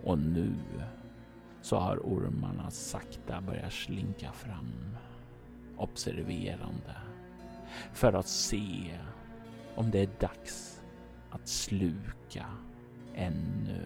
[0.05, 0.55] och nu
[1.63, 4.97] så har ormarna sakta börjat slinka fram
[5.77, 6.97] observerande
[7.93, 8.99] för att se
[9.75, 10.83] om det är dags
[11.31, 12.47] att sluka
[13.17, 13.85] ännu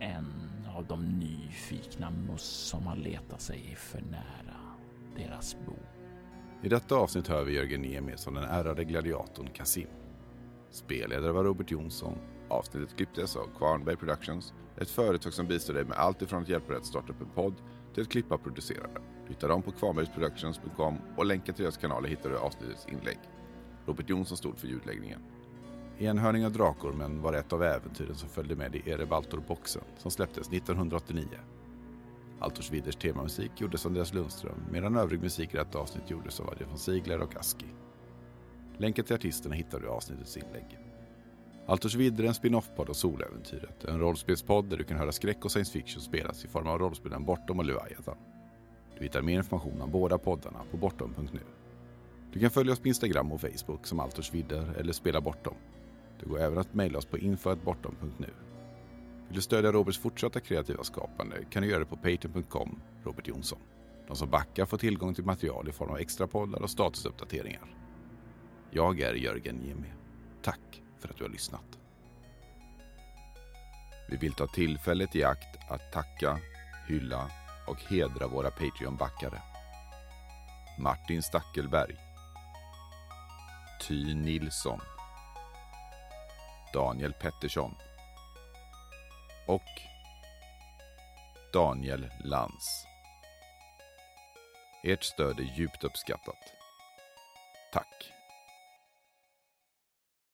[0.00, 0.32] en
[0.76, 4.56] av de nyfikna möss som har letat sig för nära
[5.16, 5.76] deras bo.
[6.62, 9.88] I detta avsnitt hör vi Jörgen Niemi som den ärrade gladiatorn Kasim.
[10.70, 12.18] Spelledare var Robert Jonsson.
[12.48, 16.68] Avsnittet klipptes av Kvarnberg Productions, ett företag som bistår dig med allt ifrån att hjälpa
[16.68, 17.54] dig att starta upp en podd
[17.94, 19.02] till att klippa och producera den.
[19.28, 23.18] Hitta dem på kvarnbergsproductions.com och länkar till deras kanaler hittar du i avsnittets inlägg.
[23.86, 25.20] Robert Jonsson stod för ljudläggningen.
[25.98, 31.26] Enhörning av Drakormen var ett av äventyren som följde med i Erebaltor-boxen som släpptes 1989.
[32.40, 36.48] Altors Widers temamusik gjordes av Andreas Lundström medan övrig musik i detta avsnitt gjordes av
[36.48, 37.66] Adrian von Ziegler och Aski.
[38.78, 40.78] Länken till artisterna hittar du i avsnittets inlägg.
[41.66, 45.50] Altors Vidder är en spin-off-podd av Soläventyret, en rollspelspodd där du kan höra skräck och
[45.50, 48.16] science fiction spelas i form av rollspelen Bortom och Leviathan.
[48.98, 51.40] Du hittar mer information om båda poddarna på bortom.nu.
[52.32, 55.54] Du kan följa oss på Instagram och Facebook som Altors Vidder eller Spela Bortom.
[56.20, 58.30] Det går även att mejla oss på info.bortom.nu.
[59.26, 63.58] Vill du stödja Roberts fortsatta kreativa skapande kan du göra det på patreon.com Robert Jonsson.
[64.06, 67.76] De som backar får tillgång till material i form av extra poddar och statusuppdateringar.
[68.70, 69.88] Jag är Jörgen Jimmy.
[70.42, 71.78] Tack för att du har lyssnat.
[74.08, 76.38] Vi vill ta tillfället i akt att tacka,
[76.88, 77.30] hylla
[77.66, 79.42] och hedra våra Patreon-backare.
[80.78, 81.96] Martin Stackelberg.
[83.88, 84.80] Ty Nilsson.
[86.76, 87.74] Daniel Pettersson.
[89.46, 89.62] Och
[91.52, 92.84] Daniel Lantz.
[94.84, 96.52] Ert stöd är djupt uppskattat.
[97.72, 98.15] Tack!